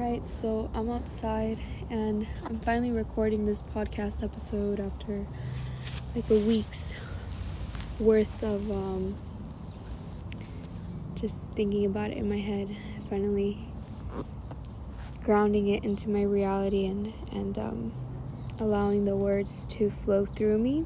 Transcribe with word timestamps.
Alright, 0.00 0.22
so 0.40 0.70
I'm 0.72 0.88
outside 0.90 1.58
and 1.90 2.26
I'm 2.46 2.58
finally 2.60 2.90
recording 2.90 3.44
this 3.44 3.62
podcast 3.76 4.22
episode 4.22 4.80
after 4.80 5.26
like 6.14 6.30
a 6.30 6.38
week's 6.38 6.94
worth 7.98 8.42
of 8.42 8.70
um, 8.70 9.18
just 11.16 11.36
thinking 11.54 11.84
about 11.84 12.12
it 12.12 12.16
in 12.16 12.30
my 12.30 12.38
head. 12.38 12.74
Finally 13.10 13.74
grounding 15.22 15.68
it 15.68 15.84
into 15.84 16.08
my 16.08 16.22
reality 16.22 16.86
and, 16.86 17.12
and 17.32 17.58
um, 17.58 17.92
allowing 18.58 19.04
the 19.04 19.16
words 19.16 19.66
to 19.68 19.90
flow 19.90 20.24
through 20.24 20.56
me 20.56 20.82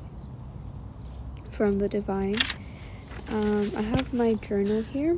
from 1.53 1.79
the 1.79 1.89
divine. 1.89 2.39
Um, 3.29 3.71
I 3.77 3.83
have 3.83 4.13
my 4.13 4.35
journal 4.35 4.83
here 4.83 5.17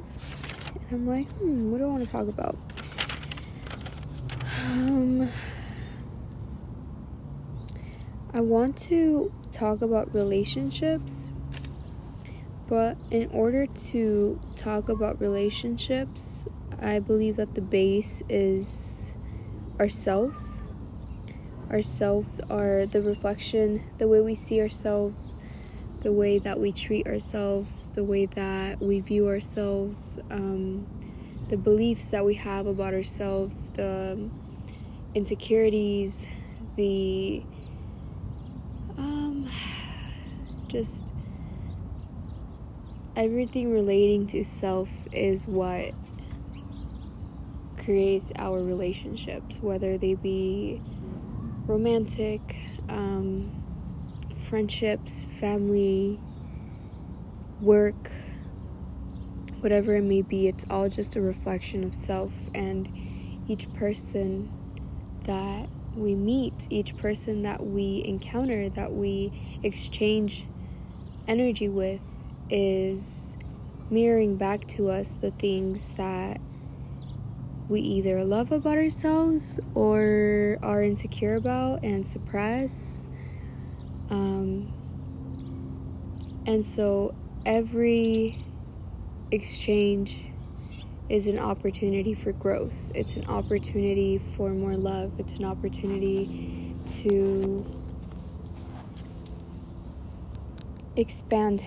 and 0.75 0.93
I'm 0.93 1.07
like, 1.09 1.29
hmm, 1.41 1.71
what 1.71 1.79
do 1.79 1.85
I 1.85 1.89
want 1.89 2.05
to 2.05 2.13
talk 2.13 2.29
about? 2.29 2.59
Um, 4.67 5.31
I 8.35 8.41
want 8.41 8.77
to 8.89 9.31
talk 9.53 9.81
about 9.81 10.13
relationships, 10.13 11.31
but 12.67 12.99
in 13.13 13.31
order 13.31 13.69
to 13.69 14.41
talk 14.57 14.89
about 14.89 15.21
relationships, 15.21 16.49
I 16.81 16.99
believe 16.99 17.37
that 17.37 17.55
the 17.55 17.61
base 17.61 18.25
is 18.29 19.13
ourselves. 19.79 20.65
Ourselves 21.71 22.41
are 22.51 22.87
the 22.87 23.03
reflection, 23.03 23.85
the 23.99 24.09
way 24.09 24.21
we 24.21 24.35
see 24.35 24.61
ourselves, 24.61 25.37
the 26.01 26.11
way 26.11 26.41
that 26.41 26.59
we 26.59 26.73
treat 26.73 27.07
ourselves, 27.07 27.87
the 27.95 28.03
way 28.03 28.27
that 28.27 28.83
we 28.83 28.99
view 28.99 29.29
ourselves, 29.29 30.19
um, 30.29 30.89
the 31.51 31.57
beliefs 31.57 32.07
that 32.09 32.25
we 32.25 32.35
have 32.35 32.67
about 32.67 32.95
ourselves, 32.95 33.71
the 33.75 34.29
insecurities, 35.17 36.23
the 36.77 37.47
um, 38.99 39.51
just 40.69 41.13
everything 43.17 43.73
relating 43.73 44.27
to 44.29 44.45
self 44.45 44.91
is 45.13 45.47
what 45.49 45.95
creates 47.79 48.31
our 48.39 48.63
relationships, 48.63 49.59
whether 49.63 49.97
they 49.99 50.15
be 50.15 50.83
romantic, 51.67 52.57
um, 52.89 53.55
friendships, 54.39 55.23
family, 55.23 56.23
work, 57.61 58.13
whatever 59.61 59.97
it 59.97 60.03
may 60.05 60.23
be, 60.23 60.47
it's 60.47 60.65
all 60.71 60.89
just 60.91 61.17
a 61.17 61.23
reflection 61.23 61.85
of 61.85 61.95
self, 61.95 62.49
and 62.55 62.91
each 63.47 63.73
person 63.73 64.51
that 65.27 65.69
we 65.95 66.15
meet, 66.15 66.55
each 66.71 66.97
person 66.97 67.43
that 67.43 67.65
we 67.65 68.03
encounter, 68.07 68.69
that 68.71 68.93
we 68.93 69.33
exchange 69.63 70.47
energy 71.29 71.69
with, 71.69 72.01
is 72.51 73.37
mirroring 73.91 74.37
back 74.37 74.67
to 74.67 74.91
us 74.91 75.15
the 75.21 75.31
things 75.33 75.83
that 75.97 76.41
we 77.69 77.81
either 77.81 78.25
love 78.25 78.53
about 78.53 78.77
ourselves 78.79 79.59
or 79.75 80.59
are 80.63 80.83
insecure 80.83 81.35
about 81.35 81.81
and 81.83 82.07
suppress. 82.07 83.09
Um, 84.11 84.69
and 86.47 86.65
so 86.65 87.15
every 87.45 88.45
exchange 89.33 90.26
is 91.09 91.27
an 91.27 91.39
opportunity 91.39 92.15
for 92.15 92.33
growth. 92.33 92.75
It's 92.95 93.17
an 93.17 93.25
opportunity 93.29 94.19
for 94.19 94.51
more 94.51 94.77
love. 94.77 95.13
It's 95.19 95.37
an 95.37 95.45
opportunity 95.45 96.31
to 97.03 97.65
expand 100.97 101.63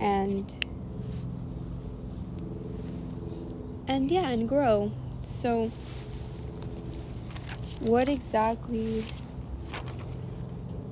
and 0.00 0.52
and 3.88 4.10
yeah, 4.10 4.28
and 4.28 4.48
grow. 4.48 4.92
So 5.22 5.70
what 7.80 8.08
exactly 8.08 9.04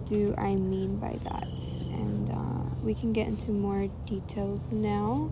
do 0.07 0.35
I 0.37 0.55
mean 0.57 0.99
by 0.99 1.19
that? 1.25 1.49
And 1.93 2.31
uh, 2.31 2.75
we 2.83 2.95
can 2.95 3.13
get 3.13 3.27
into 3.29 3.53
more 3.53 3.89
details 4.07 4.67
now. 4.71 5.31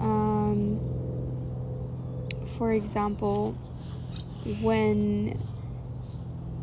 Um, 0.00 0.80
for 2.60 2.74
example, 2.74 3.52
when 4.60 5.42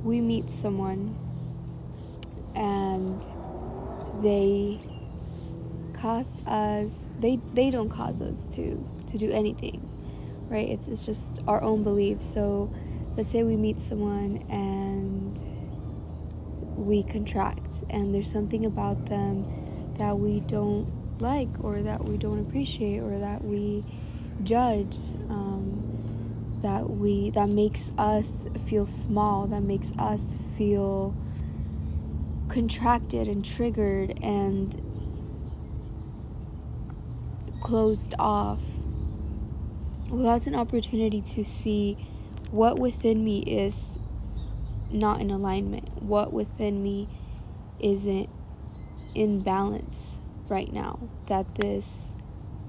we 0.04 0.22
meet 0.22 0.48
someone 0.48 1.18
and 2.54 3.26
they 4.22 4.80
cause 5.94 6.28
us 6.46 6.92
they 7.20 7.40
they 7.56 7.72
don't 7.72 7.90
cause 7.90 8.22
us 8.22 8.46
to 8.54 8.88
to 9.08 9.18
do 9.18 9.32
anything 9.32 9.82
right? 10.50 10.70
It's, 10.70 10.88
it's 10.88 11.04
just 11.04 11.40
our 11.48 11.64
own 11.64 11.84
beliefs 11.84 12.32
so 12.32 12.72
let's 13.18 13.32
say 13.32 13.42
we 13.42 13.56
meet 13.56 13.82
someone 13.82 14.46
and 14.52 15.36
we 16.78 17.02
contract 17.02 17.84
and 17.90 18.14
there's 18.14 18.32
something 18.32 18.68
about 18.68 19.08
them 19.08 19.96
that 19.98 20.20
we 20.20 20.42
don't 20.42 20.88
like 21.20 21.50
or 21.62 21.82
that 21.82 22.06
we 22.06 22.18
don't 22.18 22.40
appreciate 22.40 23.00
or 23.00 23.18
that 23.18 23.44
we 23.44 23.84
judge 24.44 24.98
um, 25.30 25.57
that 26.62 26.90
we 26.90 27.30
that 27.32 27.50
makes 27.50 27.92
us 27.98 28.32
feel 28.66 28.88
small 28.88 29.48
that 29.48 29.62
makes 29.62 29.92
us 29.98 30.22
feel 30.58 31.14
contracted 32.50 33.28
and 33.28 33.44
triggered 33.46 34.18
and 34.22 34.82
closed 37.62 38.14
off 38.18 38.62
well 40.10 40.24
that's 40.24 40.48
an 40.48 40.56
opportunity 40.56 41.22
to 41.22 41.44
see 41.44 41.98
what 42.52 42.80
within 42.80 43.24
me 43.24 43.40
is 43.40 43.76
not 44.90 45.20
in 45.20 45.30
alignment 45.30 46.02
what 46.02 46.32
within 46.32 46.82
me 46.82 47.08
isn't 47.80 48.30
in 49.14 49.42
balance 49.42 50.20
right 50.48 50.72
now 50.72 51.00
that 51.28 51.46
this 51.56 52.16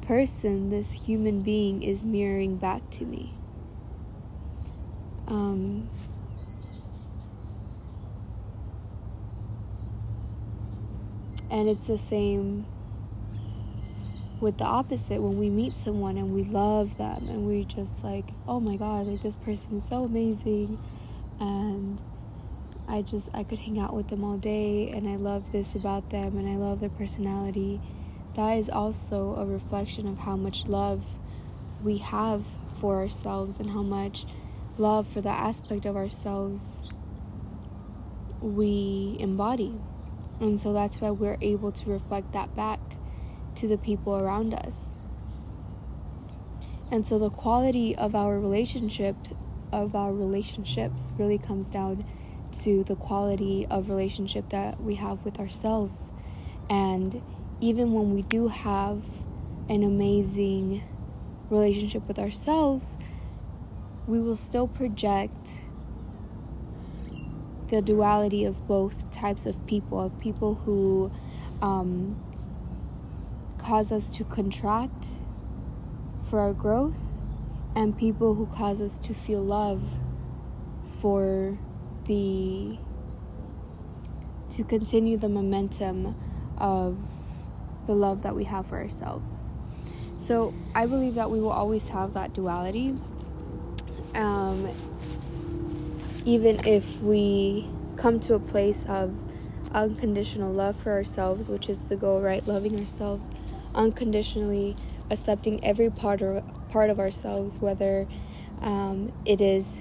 person, 0.08 0.70
this 0.70 0.92
human 0.92 1.42
being, 1.42 1.82
is 1.82 2.02
mirroring 2.04 2.56
back 2.56 2.88
to 2.90 3.04
me. 3.04 3.37
Um, 5.28 5.90
and 11.50 11.68
it's 11.68 11.86
the 11.86 11.98
same 11.98 12.66
with 14.40 14.56
the 14.56 14.64
opposite. 14.64 15.20
When 15.20 15.38
we 15.38 15.50
meet 15.50 15.76
someone 15.76 16.16
and 16.16 16.34
we 16.34 16.44
love 16.44 16.96
them 16.96 17.28
and 17.28 17.46
we 17.46 17.64
just 17.64 17.90
like 18.02 18.24
oh 18.46 18.58
my 18.58 18.76
god 18.76 19.06
like 19.06 19.22
this 19.22 19.36
person 19.36 19.82
is 19.82 19.88
so 19.88 20.04
amazing. 20.04 20.78
And 21.40 22.00
i 22.88 23.02
just 23.02 23.28
i 23.34 23.44
could 23.44 23.58
hang 23.58 23.78
out 23.78 23.92
with 23.92 24.08
them 24.08 24.24
all 24.24 24.38
day 24.38 24.90
and 24.94 25.06
i 25.06 25.14
love 25.16 25.44
this 25.52 25.74
about 25.74 26.08
them 26.10 26.38
and 26.38 26.48
i 26.48 26.56
love 26.56 26.80
their 26.80 26.88
personality. 26.88 27.80
That 28.34 28.58
is 28.58 28.70
also 28.70 29.34
a 29.34 29.44
reflection 29.44 30.06
of 30.06 30.18
how 30.18 30.36
much 30.36 30.66
love 30.66 31.04
we 31.82 31.98
have 31.98 32.44
for 32.80 32.96
ourselves 32.96 33.58
and 33.58 33.70
how 33.70 33.82
much 33.82 34.24
love 34.78 35.06
for 35.08 35.20
the 35.20 35.30
aspect 35.30 35.84
of 35.84 35.96
ourselves 35.96 36.88
we 38.40 39.16
embody. 39.18 39.74
And 40.40 40.60
so 40.60 40.72
that's 40.72 41.00
why 41.00 41.10
we're 41.10 41.38
able 41.40 41.72
to 41.72 41.90
reflect 41.90 42.32
that 42.32 42.54
back 42.54 42.80
to 43.56 43.66
the 43.66 43.76
people 43.76 44.16
around 44.16 44.54
us. 44.54 44.74
And 46.90 47.06
so 47.06 47.18
the 47.18 47.30
quality 47.30 47.96
of 47.96 48.14
our 48.14 48.38
relationship 48.38 49.16
of 49.70 49.94
our 49.94 50.14
relationships 50.14 51.12
really 51.18 51.36
comes 51.36 51.68
down 51.68 52.04
to 52.62 52.84
the 52.84 52.96
quality 52.96 53.66
of 53.68 53.90
relationship 53.90 54.48
that 54.48 54.80
we 54.82 54.94
have 54.94 55.22
with 55.26 55.38
ourselves 55.38 56.12
and 56.70 57.22
even 57.60 57.92
when 57.92 58.14
we 58.14 58.22
do 58.22 58.48
have 58.48 59.02
an 59.68 59.82
amazing 59.82 60.82
relationship 61.50 62.06
with 62.06 62.18
ourselves, 62.18 62.96
we 64.08 64.18
will 64.18 64.36
still 64.36 64.66
project 64.66 65.52
the 67.68 67.82
duality 67.82 68.44
of 68.46 68.66
both 68.66 69.08
types 69.10 69.44
of 69.44 69.66
people 69.66 70.00
of 70.00 70.18
people 70.18 70.54
who 70.64 71.12
um, 71.60 72.16
cause 73.58 73.92
us 73.92 74.10
to 74.10 74.24
contract 74.24 75.08
for 76.30 76.40
our 76.40 76.54
growth 76.54 76.98
and 77.76 77.96
people 77.96 78.34
who 78.34 78.46
cause 78.46 78.80
us 78.80 78.96
to 78.96 79.12
feel 79.12 79.42
love 79.42 79.82
for 81.02 81.58
the 82.06 82.78
to 84.48 84.64
continue 84.64 85.18
the 85.18 85.28
momentum 85.28 86.16
of 86.56 86.96
the 87.86 87.94
love 87.94 88.22
that 88.22 88.34
we 88.34 88.44
have 88.44 88.66
for 88.66 88.78
ourselves. 88.78 89.34
So 90.24 90.54
I 90.74 90.86
believe 90.86 91.14
that 91.14 91.30
we 91.30 91.40
will 91.40 91.50
always 91.50 91.88
have 91.88 92.14
that 92.14 92.32
duality. 92.32 92.94
Um, 94.18 94.68
even 96.24 96.60
if 96.66 96.84
we 97.00 97.70
come 97.96 98.20
to 98.20 98.34
a 98.34 98.40
place 98.40 98.84
of 98.88 99.14
unconditional 99.72 100.52
love 100.52 100.76
for 100.76 100.92
ourselves, 100.92 101.48
which 101.48 101.68
is 101.68 101.86
the 101.86 101.96
goal, 101.96 102.20
right? 102.20 102.46
Loving 102.46 102.78
ourselves 102.78 103.26
unconditionally, 103.74 104.76
accepting 105.10 105.62
every 105.64 105.88
part 105.88 106.20
of 106.20 106.42
part 106.68 106.90
of 106.90 106.98
ourselves, 106.98 107.60
whether 107.60 108.06
um, 108.60 109.12
it 109.24 109.40
is 109.40 109.80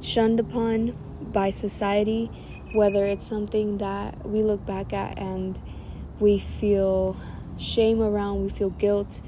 shunned 0.00 0.38
upon 0.40 0.94
by 1.32 1.50
society, 1.50 2.30
whether 2.72 3.04
it's 3.04 3.26
something 3.26 3.78
that 3.78 4.26
we 4.26 4.42
look 4.42 4.64
back 4.64 4.92
at 4.92 5.18
and 5.18 5.60
we 6.20 6.38
feel 6.38 7.16
shame 7.58 8.00
around, 8.00 8.42
we 8.42 8.48
feel 8.48 8.70
guilt 8.70 9.22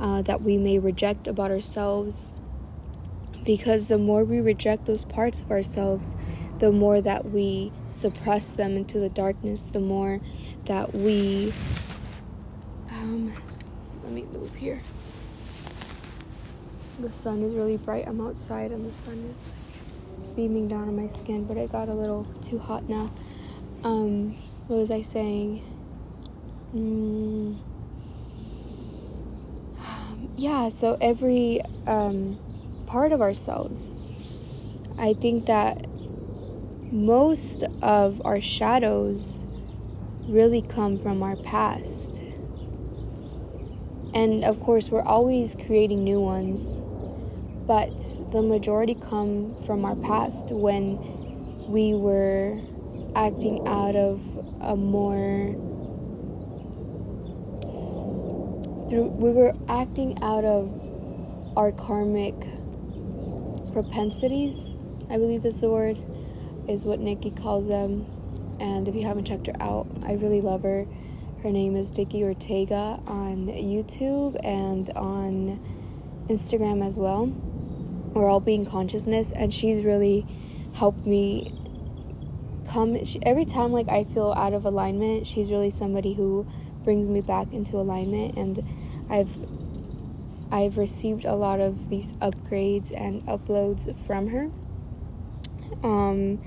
uh, 0.00 0.22
that 0.22 0.42
we 0.42 0.56
may 0.56 0.78
reject 0.78 1.26
about 1.26 1.50
ourselves. 1.50 2.32
Because 3.48 3.88
the 3.88 3.96
more 3.96 4.24
we 4.24 4.40
reject 4.40 4.84
those 4.84 5.04
parts 5.06 5.40
of 5.40 5.50
ourselves, 5.50 6.16
the 6.58 6.70
more 6.70 7.00
that 7.00 7.30
we 7.30 7.72
suppress 7.96 8.48
them 8.48 8.76
into 8.76 8.98
the 8.98 9.08
darkness, 9.08 9.70
the 9.72 9.80
more 9.80 10.20
that 10.66 10.94
we. 10.94 11.54
Um, 12.90 13.32
let 14.02 14.12
me 14.12 14.26
move 14.34 14.54
here. 14.54 14.82
The 16.98 17.10
sun 17.10 17.42
is 17.42 17.54
really 17.54 17.78
bright. 17.78 18.04
I'm 18.06 18.20
outside 18.20 18.70
and 18.70 18.86
the 18.86 18.92
sun 18.92 19.34
is 19.34 20.36
beaming 20.36 20.68
down 20.68 20.86
on 20.86 20.94
my 20.94 21.06
skin, 21.06 21.44
but 21.44 21.56
it 21.56 21.72
got 21.72 21.88
a 21.88 21.94
little 21.94 22.26
too 22.42 22.58
hot 22.58 22.86
now. 22.86 23.10
Um, 23.82 24.36
what 24.66 24.76
was 24.76 24.90
I 24.90 25.00
saying? 25.00 25.62
Mm, 26.74 27.56
yeah, 30.36 30.68
so 30.68 30.98
every 31.00 31.62
um, 31.86 32.38
part 32.88 33.12
of 33.12 33.20
ourselves, 33.20 34.10
I 34.96 35.12
think 35.14 35.46
that 35.46 35.86
most 36.90 37.62
of 37.82 38.20
our 38.24 38.40
shadows 38.40 39.46
really 40.26 40.62
come 40.62 40.98
from 40.98 41.22
our 41.22 41.36
past. 41.36 42.22
And 44.14 44.42
of 44.42 44.58
course, 44.58 44.90
we're 44.90 45.02
always 45.02 45.54
creating 45.54 46.02
new 46.02 46.20
ones, 46.20 46.78
but 47.66 47.92
the 48.32 48.42
majority 48.42 48.94
come 48.94 49.54
from 49.64 49.84
our 49.84 49.96
past 49.96 50.50
when 50.50 50.98
we 51.66 51.94
were 51.94 52.62
acting 53.14 53.60
out 53.66 53.96
of 53.96 54.22
a 54.60 54.76
more 54.76 55.56
through 58.88 59.12
we 59.18 59.30
were 59.30 59.54
acting 59.68 60.14
out 60.22 60.44
of 60.44 60.72
our 61.56 61.72
karmic 61.72 62.34
propensities, 63.82 64.74
I 65.08 65.18
believe 65.18 65.44
is 65.44 65.54
the 65.56 65.70
word, 65.70 65.96
is 66.66 66.84
what 66.84 66.98
Nikki 66.98 67.30
calls 67.30 67.68
them. 67.68 68.06
And 68.58 68.88
if 68.88 68.94
you 68.96 69.06
haven't 69.06 69.24
checked 69.26 69.46
her 69.46 69.52
out, 69.60 69.86
I 70.04 70.14
really 70.14 70.40
love 70.40 70.64
her. 70.64 70.84
Her 71.44 71.50
name 71.50 71.76
is 71.76 71.96
Nikki 71.96 72.24
Ortega 72.24 73.00
on 73.06 73.46
YouTube 73.46 74.36
and 74.44 74.90
on 74.96 75.60
Instagram 76.28 76.84
as 76.84 76.98
well. 76.98 77.26
We're 78.14 78.28
all 78.28 78.40
being 78.40 78.66
consciousness, 78.66 79.30
and 79.30 79.54
she's 79.54 79.84
really 79.84 80.26
helped 80.72 81.06
me 81.06 81.54
come. 82.68 83.04
She, 83.04 83.20
every 83.22 83.44
time 83.44 83.70
like 83.70 83.88
I 83.88 84.02
feel 84.02 84.32
out 84.36 84.54
of 84.54 84.64
alignment, 84.64 85.24
she's 85.24 85.52
really 85.52 85.70
somebody 85.70 86.14
who 86.14 86.44
brings 86.82 87.08
me 87.08 87.20
back 87.20 87.52
into 87.52 87.76
alignment 87.76 88.36
and 88.36 88.64
I've 89.10 89.30
I've 90.50 90.78
received 90.78 91.24
a 91.24 91.34
lot 91.34 91.60
of 91.60 91.88
these 91.88 92.12
upgrades 92.20 92.92
and 92.96 93.24
uploads 93.26 93.94
from 93.98 94.28
her. 94.28 94.48
Um, 95.82 96.38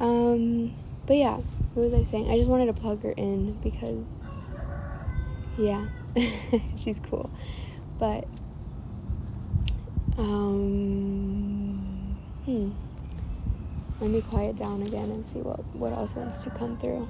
um, 0.00 0.72
but 1.06 1.16
yeah, 1.16 1.36
what 1.74 1.84
was 1.84 1.94
I 1.94 2.02
saying? 2.02 2.30
I 2.30 2.36
just 2.36 2.48
wanted 2.48 2.66
to 2.66 2.72
plug 2.72 3.02
her 3.02 3.12
in 3.12 3.58
because, 3.62 4.06
yeah, 5.56 5.86
she's 6.76 6.98
cool. 7.00 7.30
But, 7.98 8.28
um, 10.18 12.18
hmm. 12.44 12.70
Let 14.00 14.10
me 14.10 14.22
quiet 14.22 14.56
down 14.56 14.82
again 14.82 15.10
and 15.10 15.26
see 15.26 15.40
what, 15.40 15.60
what 15.74 15.92
else 15.92 16.16
wants 16.16 16.42
to 16.44 16.50
come 16.50 16.78
through. 16.78 17.06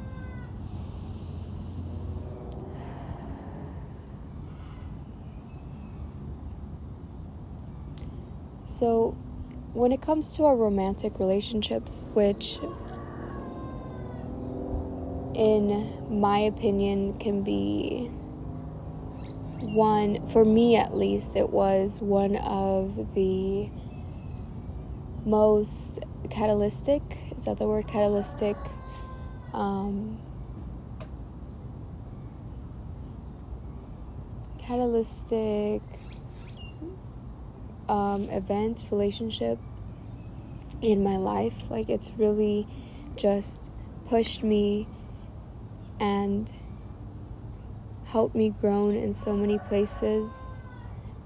So, 8.81 9.15
when 9.75 9.93
it 9.93 10.01
comes 10.01 10.33
to 10.37 10.47
our 10.47 10.57
romantic 10.57 11.21
relationships, 11.21 12.07
which 12.15 12.59
in 15.35 15.91
my 16.09 16.39
opinion 16.39 17.13
can 17.21 17.43
be 17.43 18.11
one, 19.61 20.19
for 20.31 20.47
me 20.47 20.77
at 20.77 20.97
least, 20.97 21.37
it 21.37 21.53
was 21.53 21.99
one 22.01 22.37
of 22.37 23.13
the 23.15 23.69
most 25.27 25.99
catalytic, 26.31 27.03
is 27.37 27.45
that 27.45 27.59
the 27.59 27.67
word 27.67 27.87
catalytic? 27.87 28.57
Um, 29.53 30.21
catalytic 34.57 35.83
um, 37.91 38.23
event, 38.31 38.85
relationship 38.91 39.59
in 40.81 41.03
my 41.03 41.17
life. 41.17 41.55
Like, 41.69 41.89
it's 41.89 42.13
really 42.17 42.67
just 43.17 43.71
pushed 44.09 44.43
me 44.43 44.87
and 45.99 46.51
helped 48.05 48.35
me 48.35 48.55
grow 48.61 48.89
in 48.89 49.13
so 49.13 49.35
many 49.35 49.59
places. 49.59 50.29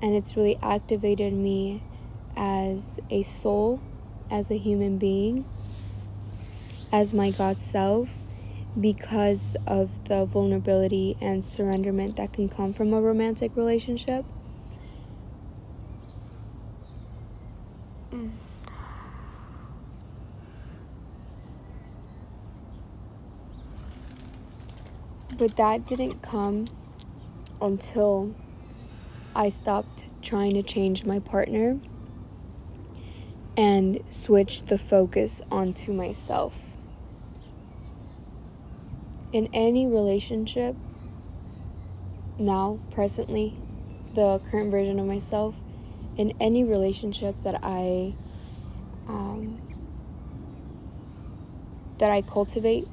And 0.01 0.15
it's 0.15 0.37
really 0.37 0.59
activated 0.63 1.33
me 1.33 1.83
as 2.37 2.99
a 3.11 3.23
soul, 3.23 3.81
as 4.31 4.51
a 4.51 4.57
human 4.57 4.99
being, 4.99 5.45
as 6.93 7.15
my 7.15 7.31
God 7.31 7.59
self 7.59 8.09
because 8.81 9.57
of 9.67 9.91
the 10.09 10.25
vulnerability 10.25 11.17
and 11.21 11.43
surrenderment 11.43 12.17
that 12.17 12.33
can 12.33 12.49
come 12.49 12.73
from 12.73 12.93
a 12.93 13.01
romantic 13.01 13.57
relationship. 13.57 14.25
But 25.45 25.57
that 25.57 25.87
didn't 25.87 26.23
come 26.23 26.65
until 27.61 28.35
I 29.37 29.51
stopped 29.51 30.07
trying 30.23 30.55
to 30.55 30.63
change 30.63 31.05
my 31.05 31.19
partner 31.19 31.79
and 33.55 34.03
switched 34.09 34.69
the 34.69 34.79
focus 34.79 35.43
onto 35.51 35.93
myself. 35.93 36.57
In 39.35 39.51
any 39.53 39.87
relationship, 39.87 40.77
now, 42.39 42.79
presently, 42.91 43.55
the 44.15 44.41
current 44.51 44.71
version 44.71 44.99
of 44.99 45.05
myself, 45.05 45.55
in 46.17 46.33
any 46.41 46.65
relationship 46.65 47.37
that 47.43 47.61
I 47.63 48.15
um, 49.09 49.61
that 51.99 52.11
I 52.11 52.23
cultivate 52.23 52.89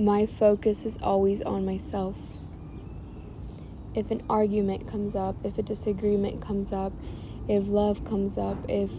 my 0.00 0.24
focus 0.24 0.86
is 0.86 0.96
always 1.02 1.42
on 1.42 1.66
myself. 1.66 2.16
If 3.94 4.10
an 4.10 4.22
argument 4.30 4.86
comes 4.86 5.14
up, 5.14 5.36
if 5.44 5.58
a 5.58 5.62
disagreement 5.62 6.40
comes 6.40 6.72
up, 6.72 6.92
if 7.46 7.68
love 7.68 8.02
comes 8.04 8.38
up, 8.38 8.56
if 8.66 8.90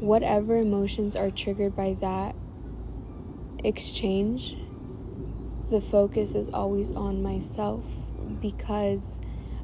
whatever 0.00 0.58
emotions 0.58 1.16
are 1.16 1.30
triggered 1.30 1.74
by 1.74 1.96
that 2.02 2.34
exchange, 3.64 4.54
the 5.70 5.80
focus 5.80 6.34
is 6.34 6.50
always 6.50 6.90
on 6.90 7.22
myself 7.22 7.82
because 8.42 9.18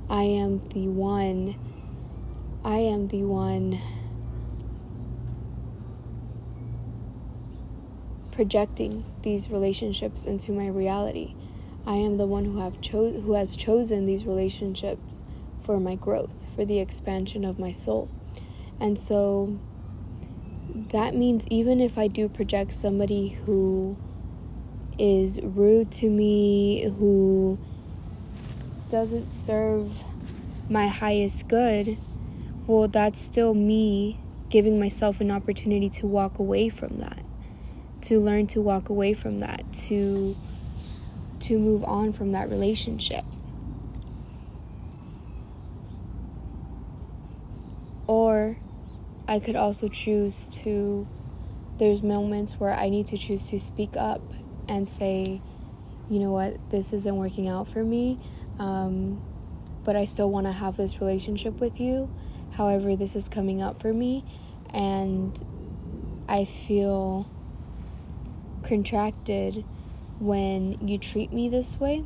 I 0.09 0.23
am 0.23 0.63
the 0.73 0.89
one, 0.89 1.57
I 2.65 2.79
am 2.79 3.09
the 3.09 3.25
one 3.25 3.83
projecting 8.39 9.05
these 9.25 9.51
relationships 9.51 10.25
into 10.25 10.53
my 10.53 10.69
reality. 10.69 11.35
I 11.85 11.95
am 11.97 12.19
the 12.19 12.25
one 12.25 12.45
who 12.45 12.59
have 12.59 12.81
cho- 12.81 13.21
who 13.21 13.33
has 13.33 13.57
chosen 13.57 14.07
these 14.07 14.25
relationships 14.25 15.25
for 15.65 15.81
my 15.81 15.97
growth, 15.97 16.47
for 16.55 16.65
the 16.65 16.79
expansion 16.79 17.45
of 17.45 17.59
my 17.59 17.73
soul. 17.73 18.09
And 18.79 18.97
so 18.97 19.59
that 20.93 21.17
means 21.17 21.49
even 21.49 21.81
if 21.81 21.99
I 21.99 22.07
do 22.07 22.29
project 22.29 22.73
somebody 22.73 23.31
who 23.45 23.97
is 25.01 25.41
rude 25.43 25.91
to 25.95 26.09
me, 26.09 26.85
who 26.97 27.59
doesn't 28.89 29.33
serve 29.45 29.91
my 30.69 30.87
highest 30.87 31.49
good, 31.49 31.99
well, 32.69 32.87
that's 32.87 33.21
still 33.21 33.53
me 33.53 34.21
giving 34.49 34.79
myself 34.79 35.21
an 35.21 35.33
opportunity 35.33 35.91
to 35.91 36.07
walk 36.07 36.39
away 36.39 36.69
from 36.69 36.99
that, 36.99 37.25
to 38.09 38.19
learn 38.19 38.47
to 38.47 38.63
walk 38.63 38.89
away 38.89 39.13
from 39.13 39.41
that, 39.41 39.71
to 39.73 40.35
to 41.41 41.59
move 41.59 41.85
on 41.85 42.13
from 42.13 42.33
that 42.33 42.49
relationship. 42.49 43.25
Or 48.07 48.59
I 49.29 49.39
could 49.39 49.57
also 49.57 49.89
choose 49.89 50.49
to 50.63 51.07
there's 51.79 52.03
moments 52.03 52.59
where 52.59 52.73
I 52.73 52.89
need 52.89 53.07
to 53.09 53.19
choose 53.19 53.47
to 53.49 53.61
speak 53.61 53.95
up 53.95 54.33
and 54.67 54.89
say, 54.89 55.43
you 56.09 56.19
know 56.19 56.33
what, 56.33 56.61
this 56.71 56.95
isn't 56.95 57.17
working 57.17 57.47
out 57.47 57.69
for 57.69 57.85
me, 57.85 58.21
um, 58.59 59.21
but 59.85 59.97
I 59.97 60.07
still 60.07 60.31
want 60.31 60.47
to 60.47 60.53
have 60.53 60.79
this 60.79 61.03
relationship 61.03 61.61
with 61.61 61.79
you. 61.79 62.11
However, 62.49 62.97
this 62.97 63.15
is 63.15 63.29
coming 63.29 63.61
up 63.61 63.83
for 63.83 63.93
me, 63.93 64.25
and 64.71 65.39
I 66.27 66.47
feel 66.47 67.31
contracted 68.69 69.65
when 70.21 70.87
you 70.87 70.99
treat 70.99 71.33
me 71.33 71.49
this 71.49 71.81
way. 71.81 72.05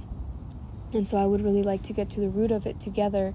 And 0.92 1.08
so 1.08 1.16
I 1.16 1.26
would 1.26 1.42
really 1.42 1.62
like 1.62 1.82
to 1.84 1.92
get 1.92 2.10
to 2.10 2.20
the 2.20 2.28
root 2.28 2.52
of 2.52 2.66
it 2.66 2.80
together. 2.80 3.34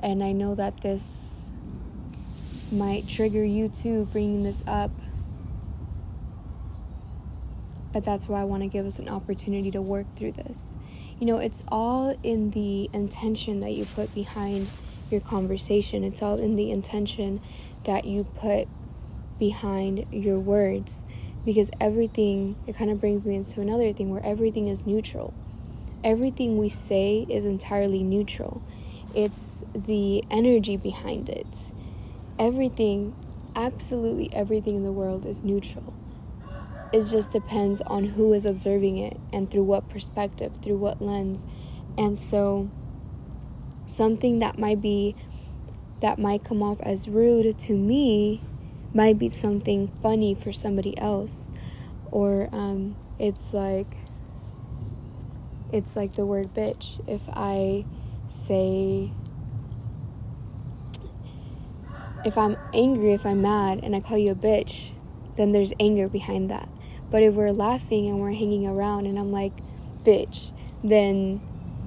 And 0.00 0.22
I 0.22 0.32
know 0.32 0.54
that 0.54 0.80
this 0.82 1.50
might 2.70 3.08
trigger 3.08 3.44
you 3.44 3.68
too, 3.68 4.06
bringing 4.12 4.44
this 4.44 4.62
up. 4.66 4.90
But 7.92 8.04
that's 8.04 8.28
why 8.28 8.42
I 8.42 8.44
want 8.44 8.62
to 8.62 8.68
give 8.68 8.86
us 8.86 8.98
an 8.98 9.08
opportunity 9.08 9.70
to 9.70 9.80
work 9.80 10.06
through 10.16 10.32
this. 10.32 10.76
You 11.18 11.26
know, 11.26 11.38
it's 11.38 11.62
all 11.68 12.16
in 12.22 12.50
the 12.50 12.90
intention 12.92 13.60
that 13.60 13.72
you 13.72 13.86
put 13.86 14.14
behind 14.14 14.70
your 15.10 15.20
conversation, 15.20 16.04
it's 16.04 16.20
all 16.20 16.38
in 16.38 16.56
the 16.56 16.70
intention 16.70 17.40
that 17.84 18.04
you 18.04 18.24
put 18.24 18.68
behind 19.38 20.04
your 20.10 20.38
words 20.38 21.04
because 21.46 21.70
everything 21.80 22.56
it 22.66 22.76
kind 22.76 22.90
of 22.90 23.00
brings 23.00 23.24
me 23.24 23.36
into 23.36 23.60
another 23.62 23.92
thing 23.92 24.10
where 24.10 24.24
everything 24.26 24.66
is 24.68 24.84
neutral. 24.84 25.32
Everything 26.04 26.58
we 26.58 26.68
say 26.68 27.24
is 27.30 27.44
entirely 27.46 28.02
neutral. 28.02 28.60
It's 29.14 29.62
the 29.72 30.24
energy 30.30 30.76
behind 30.76 31.30
it. 31.30 31.72
Everything 32.38 33.14
absolutely 33.54 34.30
everything 34.34 34.76
in 34.76 34.82
the 34.82 34.92
world 34.92 35.24
is 35.24 35.44
neutral. 35.44 35.94
It 36.92 37.04
just 37.04 37.30
depends 37.30 37.80
on 37.82 38.04
who 38.04 38.32
is 38.32 38.44
observing 38.44 38.98
it 38.98 39.18
and 39.32 39.50
through 39.50 39.64
what 39.64 39.88
perspective 39.88 40.52
through 40.62 40.76
what 40.78 41.00
lens. 41.00 41.46
And 41.96 42.18
so 42.18 42.68
something 43.86 44.40
that 44.40 44.58
might 44.58 44.82
be 44.82 45.14
that 46.02 46.18
might 46.18 46.44
come 46.44 46.62
off 46.62 46.78
as 46.80 47.08
rude 47.08 47.56
to 47.58 47.72
me 47.72 48.42
might 48.96 49.18
be 49.18 49.30
something 49.30 49.92
funny 50.02 50.34
for 50.34 50.52
somebody 50.52 50.98
else. 50.98 51.50
Or 52.12 52.48
um, 52.52 52.96
it's 53.18 53.54
like 53.54 53.98
it's 55.72 55.96
like 55.96 56.14
the 56.14 56.26
word 56.26 56.54
bitch. 56.54 57.00
If 57.08 57.22
i 57.34 57.84
say 58.28 59.12
if 62.24 62.38
i'm 62.38 62.56
angry 62.74 63.12
if 63.14 63.26
i'm 63.26 63.42
mad 63.42 63.80
and 63.82 63.96
i 63.96 64.00
call 64.00 64.18
you 64.18 64.32
a 64.32 64.36
bitch 64.36 64.92
then 65.36 65.52
there's 65.52 65.72
anger 65.80 66.08
behind 66.08 66.50
that. 66.50 66.68
But 67.10 67.22
if 67.22 67.34
we're 67.34 67.52
laughing 67.52 68.08
and 68.08 68.20
we're 68.20 68.32
hanging 68.32 68.66
around 68.66 69.06
and 69.06 69.18
i'm 69.18 69.32
like 69.32 69.52
bitch 70.04 70.52
then 70.84 71.42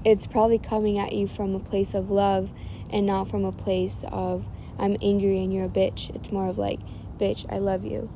it's 0.06 0.28
probably 0.28 0.60
coming 0.60 1.00
at 1.00 1.14
you 1.14 1.28
from 1.28 1.56
a 1.56 1.60
place 1.60 1.94
of 1.96 2.12
love 2.12 2.52
and 2.92 3.06
not 3.08 3.30
from 3.30 3.46
a 3.46 3.54
place 3.54 4.06
of 4.12 4.46
i'm 4.80 4.98
angry 5.02 5.40
and 5.44 5.54
you're 5.54 5.66
a 5.66 5.70
bitch. 5.70 6.10
It's 6.16 6.32
more 6.32 6.48
of 6.50 6.58
like 6.58 6.82
bitch, 7.20 7.46
I 7.50 7.60
love 7.60 7.84
you, 7.84 8.10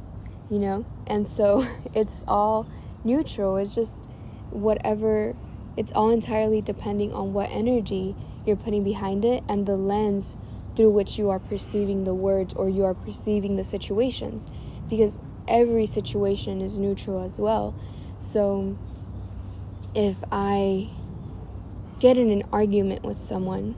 you 0.49 0.59
know? 0.59 0.85
And 1.07 1.27
so 1.27 1.67
it's 1.93 2.23
all 2.27 2.67
neutral. 3.03 3.57
It's 3.57 3.75
just 3.75 3.91
whatever, 4.49 5.35
it's 5.77 5.91
all 5.93 6.09
entirely 6.09 6.61
depending 6.61 7.13
on 7.13 7.33
what 7.33 7.49
energy 7.51 8.15
you're 8.45 8.55
putting 8.55 8.83
behind 8.83 9.25
it 9.25 9.43
and 9.49 9.65
the 9.65 9.77
lens 9.77 10.35
through 10.75 10.89
which 10.89 11.17
you 11.17 11.29
are 11.29 11.39
perceiving 11.39 12.03
the 12.03 12.13
words 12.13 12.53
or 12.53 12.69
you 12.69 12.83
are 12.85 12.93
perceiving 12.93 13.55
the 13.55 13.63
situations. 13.63 14.47
Because 14.89 15.17
every 15.47 15.85
situation 15.85 16.61
is 16.61 16.77
neutral 16.77 17.23
as 17.23 17.39
well. 17.39 17.75
So 18.19 18.77
if 19.95 20.17
I 20.31 20.89
get 21.99 22.17
in 22.17 22.29
an 22.31 22.43
argument 22.51 23.03
with 23.03 23.17
someone, 23.17 23.75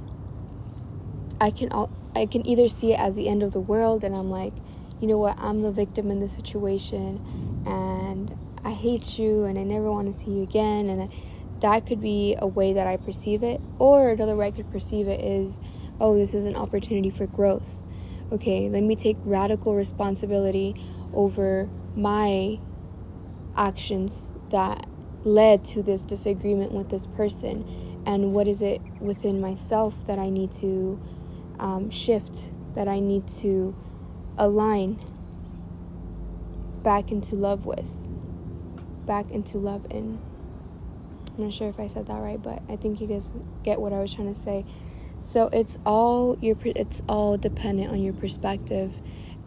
I 1.40 1.52
can 1.52 1.70
I 2.16 2.26
can 2.26 2.48
either 2.48 2.70
see 2.70 2.94
it 2.94 3.00
as 3.00 3.16
the 3.16 3.28
end 3.28 3.44
of 3.44 3.52
the 3.52 3.60
world 3.60 4.04
and 4.04 4.16
I'm 4.16 4.32
like, 4.32 4.54
you 5.02 5.08
know 5.08 5.18
what, 5.18 5.38
I'm 5.40 5.62
the 5.62 5.72
victim 5.72 6.10
in 6.12 6.20
this 6.20 6.34
situation 6.34 7.64
and 7.66 8.38
I 8.64 8.72
hate 8.72 9.20
you 9.20 9.44
and 9.44 9.60
I 9.60 9.64
never 9.64 9.92
want 9.92 10.12
to 10.12 10.20
see 10.20 10.32
you 10.32 10.44
again. 10.44 10.90
And 10.90 11.12
that 11.60 11.86
could 11.86 12.02
be 12.02 12.36
a 12.40 12.48
way 12.48 12.74
that 12.74 12.88
I 12.88 12.98
perceive 12.98 13.44
it. 13.44 13.62
Or 13.80 14.10
another 14.10 14.36
way 14.36 14.48
I 14.48 14.52
could 14.52 14.72
perceive 14.72 15.08
it 15.08 15.20
is, 15.22 15.60
oh, 16.00 16.16
this 16.16 16.34
is 16.34 16.46
an 16.46 16.56
opportunity 16.56 17.10
for 17.10 17.28
growth. 17.28 17.68
Okay, 18.32 18.70
let 18.70 18.84
me 18.84 18.96
take 18.96 19.18
radical 19.24 19.76
responsibility 19.76 20.76
over 21.14 21.70
my 21.96 22.60
actions 23.56 24.34
that 24.50 24.88
led 25.24 25.64
to 25.66 25.84
this 25.84 26.06
disagreement 26.06 26.72
with 26.72 26.90
this 26.90 27.08
person 27.08 28.04
and 28.06 28.34
what 28.34 28.48
is 28.48 28.62
it 28.62 28.82
within 29.00 29.42
myself 29.42 29.96
that 30.08 30.20
I 30.20 30.30
need 30.30 30.52
to 30.54 31.00
um, 31.60 31.90
shift, 31.90 32.50
that 32.76 32.88
I 32.88 33.00
need 33.00 33.28
to 33.40 33.76
align 34.38 35.00
back 36.84 37.12
into 37.12 37.36
love 37.36 37.66
with, 37.66 37.90
back 39.06 39.30
into 39.32 39.58
love 39.58 39.86
in. 39.90 40.20
I'm 41.38 41.44
not 41.44 41.54
sure 41.54 41.68
if 41.68 41.80
I 41.80 41.88
said 41.88 42.08
that 42.08 42.20
right, 42.20 42.42
but 42.42 42.62
I 42.70 42.76
think 42.76 43.02
you 43.02 43.08
guys 43.08 43.32
get 43.64 43.80
what 43.80 43.92
I 43.92 44.00
was 44.00 44.14
trying 44.14 44.34
to 44.34 44.40
say. 44.40 44.66
So 45.20 45.50
it's 45.52 45.78
all 45.86 46.38
your 46.40 46.56
it's 46.64 47.02
all 47.10 47.38
dependent 47.38 47.92
on 47.92 48.02
your 48.02 48.14
perspective 48.14 48.94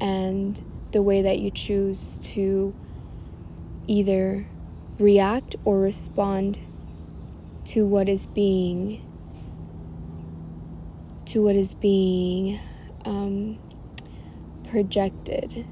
and 0.00 0.62
the 0.92 1.02
way 1.02 1.22
that 1.22 1.38
you 1.38 1.50
choose 1.50 2.18
to 2.22 2.74
either 3.86 4.46
react 4.98 5.56
or 5.64 5.78
respond 5.78 6.58
to 7.64 7.86
what 7.86 8.08
is 8.08 8.26
being 8.26 9.04
to 11.26 11.42
what 11.42 11.54
is 11.54 11.74
being 11.74 12.58
um, 13.04 13.58
projected 14.70 15.66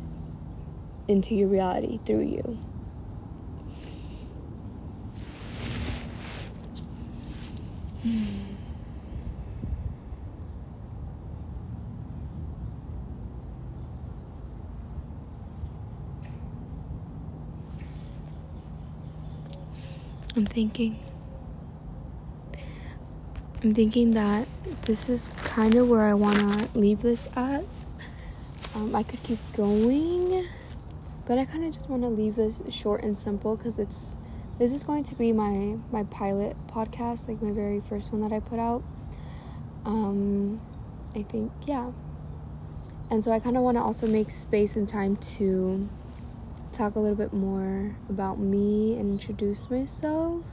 into 1.09 1.35
your 1.35 1.49
reality 1.49 2.01
through 2.05 2.23
you. 2.23 2.59
I'm 20.37 20.45
thinking. 20.45 20.99
I'm 23.63 23.75
thinking 23.75 24.11
that 24.13 24.47
this 24.83 25.09
is 25.09 25.29
kind 25.37 25.75
of 25.77 25.89
where 25.89 26.03
I 26.03 26.15
want 26.15 26.39
to 26.39 26.79
leave 26.79 27.01
this 27.01 27.27
at. 27.35 27.65
Um, 28.77 28.95
I 28.95 29.03
could 29.05 29.23
keep 29.23 29.39
going, 29.55 30.47
but 31.25 31.39
I 31.39 31.47
kind 31.47 31.65
of 31.65 31.73
just 31.73 31.89
want 31.89 32.03
to 32.03 32.11
leave 32.11 32.37
this 32.37 32.61
short 32.69 33.03
and 33.03 33.17
simple 33.17 33.57
because 33.57 33.79
it's 33.79 34.17
this 34.59 34.71
is 34.71 34.85
going 34.85 35.03
to 35.05 35.15
be 35.15 35.33
my 35.33 35.79
my 35.91 36.05
pilot 36.05 36.59
podcast, 36.67 37.27
like 37.27 37.41
my 37.41 37.53
very 37.53 37.81
first 37.81 38.13
one 38.13 38.21
that 38.21 38.35
I 38.35 38.41
put 38.41 38.59
out. 38.59 38.85
Um, 39.87 40.61
I 41.15 41.23
think 41.23 41.53
yeah, 41.65 41.91
and 43.09 43.25
so 43.25 43.33
I 43.33 43.39
kind 43.39 43.57
of 43.57 43.63
want 43.63 43.79
to 43.79 43.83
also 43.83 44.07
make 44.07 44.29
space 44.29 44.77
and 44.77 44.87
time 44.87 45.17
to 45.39 45.89
talk 46.75 46.97
a 46.97 46.99
little 46.99 47.17
bit 47.17 47.33
more 47.33 47.97
about 48.11 48.39
me 48.39 48.99
and 48.99 49.11
introduce 49.11 49.71
myself 49.71 50.45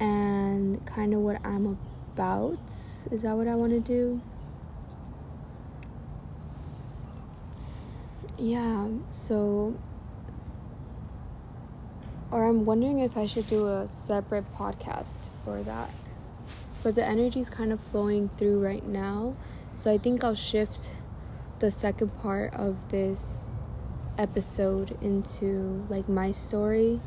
and 0.00 0.86
kind 0.86 1.12
of 1.12 1.20
what 1.20 1.44
I'm 1.44 1.66
about. 2.14 2.72
Is 3.10 3.20
that 3.22 3.36
what 3.36 3.46
I 3.46 3.54
want 3.56 3.72
to 3.72 3.80
do? 3.80 4.22
Yeah, 8.40 8.88
so 9.10 9.74
or 12.30 12.46
I'm 12.48 12.64
wondering 12.64 13.00
if 13.00 13.18
I 13.18 13.26
should 13.26 13.46
do 13.48 13.66
a 13.66 13.86
separate 13.86 14.50
podcast 14.54 15.28
for 15.44 15.62
that. 15.62 15.90
But 16.82 16.94
the 16.94 17.04
energy 17.04 17.40
is 17.40 17.50
kind 17.50 17.70
of 17.70 17.80
flowing 17.80 18.30
through 18.38 18.64
right 18.64 18.86
now. 18.86 19.34
So 19.78 19.92
I 19.92 19.98
think 19.98 20.24
I'll 20.24 20.34
shift 20.34 20.92
the 21.58 21.70
second 21.70 22.16
part 22.22 22.54
of 22.54 22.76
this 22.88 23.56
episode 24.16 24.96
into 25.02 25.86
like 25.90 26.08
my 26.08 26.32
story 26.32 26.98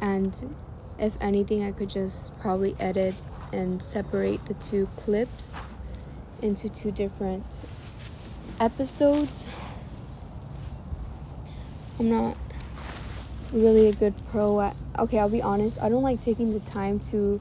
and 0.00 0.54
if 0.96 1.14
anything 1.20 1.64
I 1.64 1.72
could 1.72 1.90
just 1.90 2.38
probably 2.38 2.76
edit 2.78 3.16
and 3.52 3.82
separate 3.82 4.46
the 4.46 4.54
two 4.54 4.88
clips 4.96 5.74
into 6.40 6.68
two 6.68 6.92
different 6.92 7.44
episodes. 8.60 9.44
I'm 11.98 12.10
not 12.10 12.36
really 13.52 13.88
a 13.88 13.92
good 13.92 14.14
pro 14.30 14.60
at 14.60 14.76
okay, 14.98 15.18
I'll 15.18 15.28
be 15.28 15.42
honest, 15.42 15.78
I 15.80 15.88
don't 15.88 16.02
like 16.02 16.20
taking 16.20 16.52
the 16.52 16.60
time 16.60 16.98
to 17.10 17.40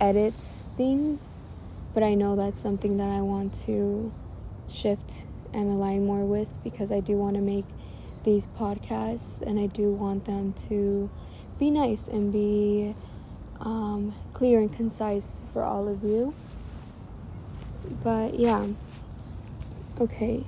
edit 0.00 0.34
things, 0.76 1.20
but 1.94 2.02
I 2.02 2.14
know 2.14 2.36
that's 2.36 2.60
something 2.60 2.96
that 2.98 3.08
I 3.08 3.20
want 3.20 3.58
to 3.66 4.12
shift 4.68 5.26
and 5.52 5.70
align 5.70 6.06
more 6.06 6.24
with 6.24 6.48
because 6.62 6.92
I 6.92 7.00
do 7.00 7.16
want 7.16 7.36
to 7.36 7.42
make 7.42 7.64
these 8.24 8.46
podcasts 8.46 9.40
and 9.42 9.58
I 9.58 9.66
do 9.66 9.92
want 9.92 10.24
them 10.26 10.54
to 10.68 11.10
be 11.58 11.70
nice 11.70 12.08
and 12.08 12.32
be 12.32 12.94
um, 13.60 14.14
clear 14.32 14.60
and 14.60 14.72
concise 14.72 15.44
for 15.52 15.62
all 15.62 15.88
of 15.88 16.02
you. 16.04 16.34
But 18.02 18.38
yeah, 18.38 18.66
okay. 20.00 20.44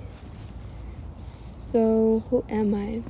So, 1.20 2.22
who 2.30 2.44
am 2.48 2.74
I? 2.74 3.02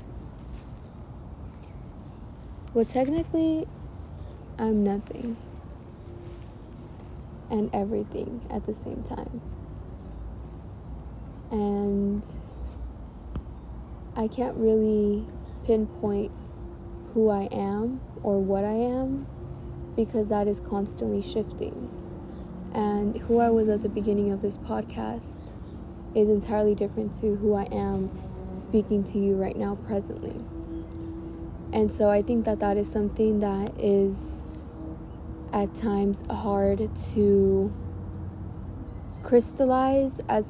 Well, 2.75 2.87
technically, 2.87 3.67
I'm 4.59 4.83
nothing 4.83 5.37
and 7.51 7.69
everything 7.75 8.41
at 8.49 8.65
the 8.65 8.73
same 8.73 9.03
time. 9.03 9.43
And 11.51 12.25
I 14.17 14.27
can't 14.27 14.57
really 14.57 15.27
pinpoint 15.67 16.33
who 17.13 17.29
I 17.29 17.43
am 17.53 18.01
or 18.23 18.41
what 18.41 18.65
I 18.65 18.73
am 18.73 19.27
because 19.95 20.31
that 20.31 20.49
is 20.49 20.61
constantly 20.61 21.21
shifting. 21.21 21.91
And 22.73 23.19
who 23.19 23.39
I 23.39 23.51
was 23.51 23.69
at 23.69 23.83
the 23.83 23.91
beginning 23.91 24.31
of 24.33 24.41
this 24.41 24.57
podcast 24.57 25.53
is 26.15 26.31
entirely 26.31 26.75
different 26.75 27.15
to 27.21 27.37
who 27.37 27.53
I 27.53 27.65
am 27.65 28.11
speaking 28.55 29.05
to 29.05 29.19
you 29.19 29.35
right 29.35 29.57
now, 29.57 29.75
presently. 29.75 30.43
And 31.73 31.93
so 31.93 32.11
I 32.11 32.23
think 32.23 32.45
that 32.45 32.61
that 32.61 32.77
is 32.77 32.91
something 32.91 33.41
that 33.41 33.73
is 33.79 34.45
at 35.53 35.75
times 35.75 36.23
hard 36.31 36.91
to 37.15 37.73
crystallize 39.23 40.13
as 40.29 40.45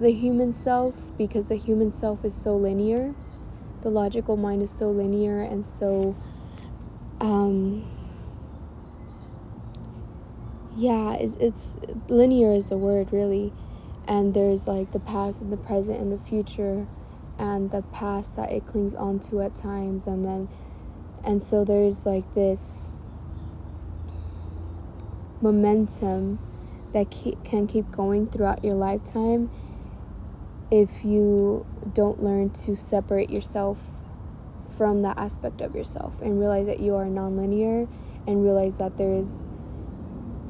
the 0.00 0.10
human 0.10 0.52
self 0.52 0.94
because 1.18 1.46
the 1.46 1.56
human 1.56 1.90
self 1.90 2.24
is 2.24 2.34
so 2.34 2.56
linear. 2.56 3.14
The 3.82 3.90
logical 3.90 4.36
mind 4.36 4.62
is 4.62 4.70
so 4.70 4.90
linear 4.90 5.40
and 5.42 5.64
so 5.64 6.16
um 7.20 7.84
yeah, 10.76 11.14
it's, 11.14 11.36
it's 11.36 11.76
linear 12.08 12.52
is 12.52 12.66
the 12.66 12.76
word 12.76 13.12
really. 13.12 13.52
And 14.06 14.34
there's 14.34 14.66
like 14.66 14.92
the 14.92 15.00
past 15.00 15.40
and 15.40 15.52
the 15.52 15.56
present 15.56 16.00
and 16.00 16.12
the 16.12 16.18
future 16.18 16.86
and 17.38 17.70
the 17.70 17.82
past 17.92 18.34
that 18.36 18.52
it 18.52 18.66
clings 18.66 18.94
onto 18.94 19.40
at 19.40 19.54
times 19.56 20.06
and 20.06 20.24
then 20.24 20.48
and 21.24 21.42
so 21.42 21.64
there's 21.64 22.04
like 22.06 22.34
this 22.34 22.96
momentum 25.40 26.38
that 26.92 27.10
keep, 27.10 27.42
can 27.44 27.66
keep 27.66 27.90
going 27.90 28.26
throughout 28.26 28.64
your 28.64 28.74
lifetime 28.74 29.50
if 30.70 31.04
you 31.04 31.66
don't 31.92 32.22
learn 32.22 32.50
to 32.50 32.76
separate 32.76 33.30
yourself 33.30 33.78
from 34.76 35.02
that 35.02 35.16
aspect 35.18 35.60
of 35.60 35.74
yourself 35.74 36.20
and 36.20 36.38
realize 36.38 36.66
that 36.66 36.80
you 36.80 36.94
are 36.94 37.04
nonlinear 37.04 37.88
and 38.26 38.42
realize 38.42 38.74
that 38.74 38.96
there 38.96 39.14
is 39.14 39.30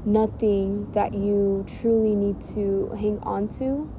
nothing 0.05 0.91
that 0.93 1.15
you 1.15 1.65
truly 1.81 2.15
need 2.15 2.41
to 2.41 2.89
hang 2.91 3.19
on 3.21 3.49
to 3.49 3.91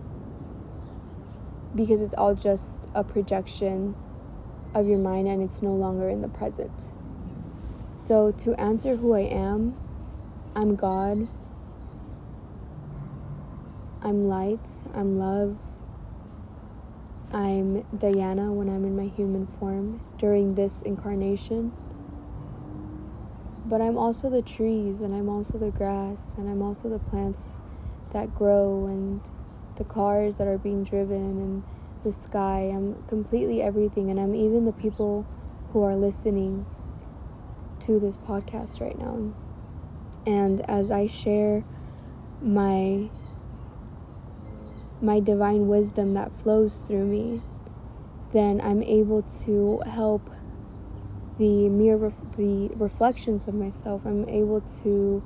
because 1.76 2.02
it's 2.02 2.16
all 2.16 2.36
just 2.36 2.88
a 2.96 3.04
projection 3.04 3.96
of 4.74 4.88
your 4.88 5.00
mind 5.00 5.28
and 5.28 5.42
it's 5.42 5.62
no 5.62 5.74
longer 5.74 6.10
in 6.10 6.22
the 6.22 6.28
present. 6.28 6.94
So, 7.98 8.32
to 8.32 8.54
answer 8.60 8.98
who 8.98 9.14
I 9.14 9.22
am, 9.22 9.76
I'm 10.56 10.76
God, 10.76 11.28
I'm 14.02 14.24
light, 14.24 14.68
I'm 14.94 15.18
love, 15.18 15.58
I'm 17.32 17.86
Diana 17.98 18.54
when 18.54 18.70
I'm 18.70 18.86
in 18.86 18.96
my 18.96 19.08
human 19.08 19.48
form 19.60 20.02
during 20.18 20.56
this 20.56 20.82
incarnation. 20.84 21.74
But 23.66 23.82
I'm 23.82 23.98
also 23.98 24.30
the 24.30 24.44
trees, 24.44 25.02
and 25.02 25.16
I'm 25.16 25.28
also 25.30 25.58
the 25.58 25.72
grass, 25.72 26.36
and 26.38 26.48
I'm 26.48 26.62
also 26.62 26.88
the 26.90 27.00
plants 27.00 27.54
that 28.14 28.36
grow, 28.36 28.86
and 28.86 29.22
the 29.76 29.84
cars 29.84 30.36
that 30.36 30.48
are 30.48 30.58
being 30.58 30.84
driven, 30.84 31.40
and 31.40 31.64
the 32.04 32.12
sky. 32.12 32.72
I'm 32.74 33.04
completely 33.08 33.62
everything, 33.62 34.10
and 34.10 34.20
I'm 34.20 34.36
even 34.36 34.66
the 34.66 34.74
people 34.74 35.26
who 35.72 35.84
are 35.84 35.96
listening 35.96 36.66
to 37.82 38.00
this 38.00 38.18
podcast 38.18 38.82
right 38.82 38.98
now. 38.98 39.34
And 40.26 40.68
as 40.70 40.90
I 40.90 41.08
share 41.08 41.64
my 42.42 43.10
my 45.02 45.20
divine 45.20 45.68
wisdom 45.68 46.14
that 46.14 46.32
flows 46.34 46.78
through 46.78 47.06
me, 47.06 47.42
then 48.32 48.60
I'm 48.64 48.82
able 48.84 49.24
to 49.46 49.82
help 49.86 50.30
the 51.38 51.70
mere 51.70 51.98
ref- 51.98 52.18
the 52.38 52.72
reflections 52.78 53.48
of 53.48 53.54
myself. 53.54 54.02
I'm 54.06 54.28
able 54.30 54.62
to 54.84 55.22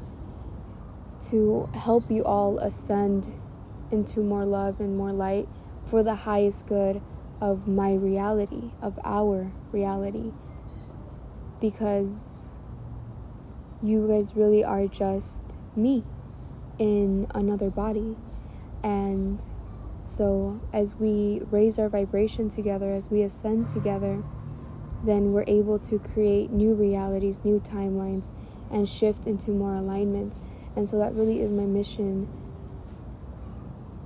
to 1.29 1.67
help 1.73 2.09
you 2.09 2.23
all 2.23 2.57
ascend 2.59 3.33
into 3.91 4.21
more 4.21 4.45
love 4.45 4.79
and 4.79 4.97
more 4.97 5.11
light 5.11 5.47
for 5.89 6.03
the 6.03 6.15
highest 6.15 6.65
good 6.67 7.01
of 7.41 7.67
my 7.67 7.93
reality, 7.93 8.71
of 8.81 8.99
our 9.03 9.53
reality. 9.71 10.31
Because 11.61 12.47
you 13.81 14.07
guys 14.07 14.35
really 14.35 14.63
are 14.63 14.87
just 14.87 15.41
me 15.75 16.03
in 16.77 17.27
another 17.33 17.69
body. 17.69 18.17
And 18.83 19.43
so, 20.07 20.61
as 20.73 20.93
we 20.99 21.41
raise 21.51 21.77
our 21.77 21.89
vibration 21.89 22.49
together, 22.49 22.93
as 22.93 23.09
we 23.09 23.21
ascend 23.21 23.69
together, 23.69 24.23
then 25.03 25.31
we're 25.31 25.45
able 25.47 25.79
to 25.79 25.99
create 25.99 26.51
new 26.51 26.73
realities, 26.73 27.41
new 27.43 27.59
timelines, 27.59 28.31
and 28.71 28.87
shift 28.87 29.25
into 29.27 29.51
more 29.51 29.75
alignment. 29.75 30.33
And 30.75 30.89
so, 30.89 30.97
that 30.99 31.13
really 31.13 31.41
is 31.41 31.51
my 31.51 31.65
mission. 31.65 32.27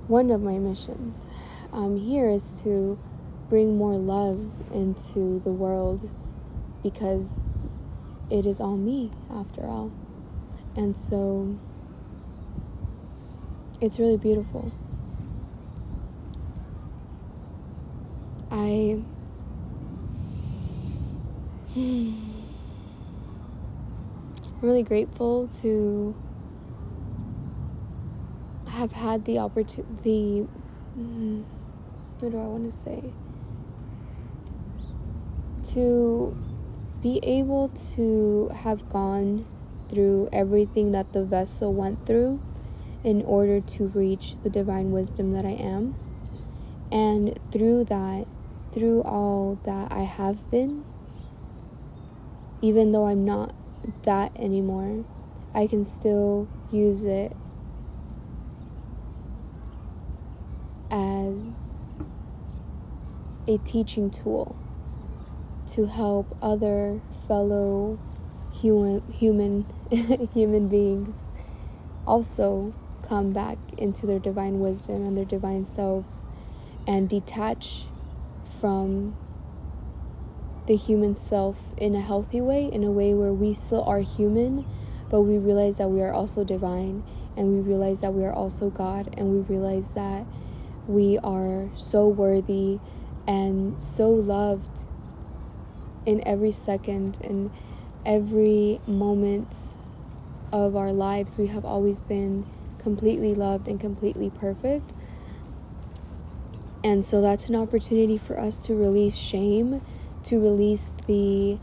One 0.08 0.30
of 0.30 0.42
my 0.42 0.58
missions 0.58 1.26
um, 1.72 1.96
here 1.96 2.28
is 2.28 2.60
to 2.62 2.98
bring 3.48 3.78
more 3.78 3.96
love 3.96 4.38
into 4.72 5.40
the 5.44 5.50
world 5.50 6.10
because 6.82 7.32
it 8.30 8.44
is 8.44 8.60
all 8.60 8.76
me, 8.76 9.10
after 9.30 9.62
all. 9.62 9.90
And 10.76 10.94
so, 10.96 11.56
it's 13.80 13.98
really 13.98 14.18
beautiful. 14.18 14.72
I 18.50 19.00
I'm 21.76 22.44
really 24.60 24.82
grateful 24.82 25.48
to 25.62 26.14
have 28.74 28.92
had 28.92 29.24
the 29.24 29.38
opportunity. 29.38 30.46
Mm, 30.98 31.44
what 32.18 32.32
do 32.32 32.38
I 32.38 32.46
want 32.46 32.72
to 32.72 32.78
say? 32.78 33.12
To 35.74 36.36
be 37.00 37.20
able 37.22 37.68
to 37.94 38.50
have 38.54 38.88
gone 38.88 39.46
through 39.88 40.28
everything 40.32 40.92
that 40.92 41.12
the 41.12 41.24
vessel 41.24 41.72
went 41.72 42.04
through 42.06 42.40
in 43.04 43.22
order 43.22 43.60
to 43.60 43.86
reach 43.88 44.36
the 44.42 44.50
divine 44.50 44.90
wisdom 44.90 45.32
that 45.32 45.44
I 45.44 45.52
am. 45.52 45.94
And 46.90 47.38
through 47.52 47.84
that, 47.84 48.26
through 48.72 49.02
all 49.02 49.58
that 49.64 49.92
I 49.92 50.02
have 50.02 50.50
been, 50.50 50.84
even 52.60 52.92
though 52.92 53.06
I'm 53.06 53.24
not 53.24 53.54
that 54.02 54.32
anymore, 54.36 55.04
I 55.54 55.66
can 55.66 55.84
still 55.84 56.48
use 56.72 57.04
it 57.04 57.36
as 61.34 61.56
a 63.46 63.58
teaching 63.58 64.10
tool 64.10 64.56
to 65.72 65.86
help 65.86 66.36
other 66.42 67.00
fellow 67.26 67.98
human 68.52 69.02
human 69.10 69.66
human 70.34 70.68
beings 70.68 71.16
also 72.06 72.72
come 73.02 73.32
back 73.32 73.58
into 73.78 74.06
their 74.06 74.18
divine 74.18 74.60
wisdom 74.60 75.06
and 75.06 75.16
their 75.16 75.24
divine 75.24 75.64
selves 75.66 76.26
and 76.86 77.08
detach 77.08 77.84
from 78.60 79.16
the 80.66 80.76
human 80.76 81.16
self 81.16 81.56
in 81.76 81.94
a 81.94 82.00
healthy 82.00 82.40
way, 82.40 82.70
in 82.72 82.84
a 82.84 82.90
way 82.90 83.14
where 83.14 83.32
we 83.32 83.52
still 83.52 83.82
are 83.84 84.00
human, 84.00 84.66
but 85.10 85.22
we 85.22 85.36
realize 85.36 85.76
that 85.76 85.88
we 85.88 86.00
are 86.00 86.12
also 86.12 86.44
divine, 86.44 87.02
and 87.36 87.52
we 87.52 87.60
realize 87.60 88.00
that 88.00 88.14
we 88.14 88.24
are 88.24 88.32
also 88.32 88.70
God, 88.70 89.14
and 89.18 89.30
we 89.30 89.54
realize 89.54 89.90
that 89.90 90.26
we 90.86 91.18
are 91.18 91.68
so 91.76 92.06
worthy 92.06 92.78
and 93.26 93.80
so 93.82 94.10
loved 94.10 94.86
in 96.06 96.26
every 96.26 96.52
second, 96.52 97.18
in 97.22 97.50
every 98.04 98.80
moment 98.86 99.48
of 100.52 100.76
our 100.76 100.92
lives. 100.92 101.38
We 101.38 101.46
have 101.48 101.64
always 101.64 102.00
been 102.00 102.46
completely 102.78 103.34
loved 103.34 103.66
and 103.66 103.80
completely 103.80 104.30
perfect. 104.30 104.92
And 106.82 107.04
so 107.04 107.22
that's 107.22 107.48
an 107.48 107.54
opportunity 107.54 108.18
for 108.18 108.38
us 108.38 108.58
to 108.66 108.74
release 108.74 109.16
shame, 109.16 109.80
to 110.24 110.38
release 110.38 110.92
the 111.06 111.58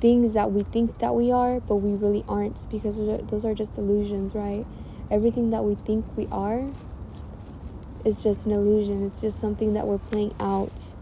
things 0.00 0.34
that 0.34 0.52
we 0.52 0.62
think 0.62 0.98
that 0.98 1.16
we 1.16 1.32
are, 1.32 1.58
but 1.58 1.76
we 1.76 1.94
really 1.94 2.24
aren't 2.28 2.70
because 2.70 2.98
those 2.98 3.44
are 3.44 3.54
just 3.54 3.76
illusions, 3.76 4.36
right? 4.36 4.64
Everything 5.10 5.50
that 5.50 5.64
we 5.64 5.74
think 5.74 6.16
we 6.16 6.28
are 6.30 6.70
is 8.06 8.22
just 8.22 8.46
an 8.46 8.52
illusion. 8.52 9.04
It's 9.04 9.20
just 9.20 9.40
something 9.40 9.74
that 9.74 9.86
we're 9.86 9.98
playing 9.98 10.34
out 10.38 10.94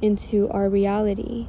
into 0.00 0.48
our 0.50 0.68
reality 0.68 1.48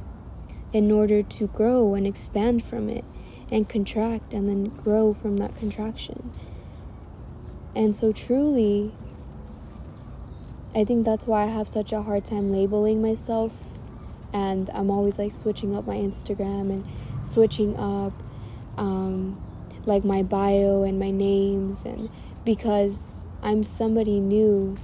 in 0.72 0.90
order 0.90 1.22
to 1.22 1.46
grow 1.46 1.94
and 1.94 2.06
expand 2.06 2.64
from 2.64 2.88
it 2.88 3.04
and 3.50 3.68
contract 3.68 4.32
and 4.34 4.48
then 4.48 4.64
grow 4.64 5.14
from 5.14 5.36
that 5.38 5.54
contraction. 5.54 6.32
And 7.74 7.94
so, 7.94 8.12
truly, 8.12 8.92
I 10.74 10.84
think 10.84 11.04
that's 11.04 11.26
why 11.26 11.44
I 11.44 11.46
have 11.46 11.68
such 11.68 11.92
a 11.92 12.02
hard 12.02 12.24
time 12.24 12.52
labeling 12.52 13.00
myself. 13.00 13.52
And 14.32 14.68
I'm 14.74 14.90
always 14.90 15.16
like 15.16 15.32
switching 15.32 15.74
up 15.76 15.86
my 15.86 15.96
Instagram 15.96 16.70
and 16.70 16.84
switching 17.22 17.76
up 17.76 18.12
um, 18.76 19.40
like 19.86 20.04
my 20.04 20.22
bio 20.22 20.82
and 20.82 20.98
my 20.98 21.10
names. 21.10 21.84
And 21.84 22.10
because 22.44 23.17
I'm 23.42 23.62
somebody 23.62 24.20
new 24.20 24.76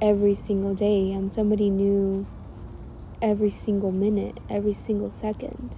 every 0.00 0.34
single 0.34 0.74
day, 0.74 1.12
I'm 1.12 1.28
somebody 1.28 1.70
new 1.70 2.26
every 3.20 3.50
single 3.50 3.92
minute, 3.92 4.40
every 4.48 4.72
single 4.72 5.10
second. 5.10 5.76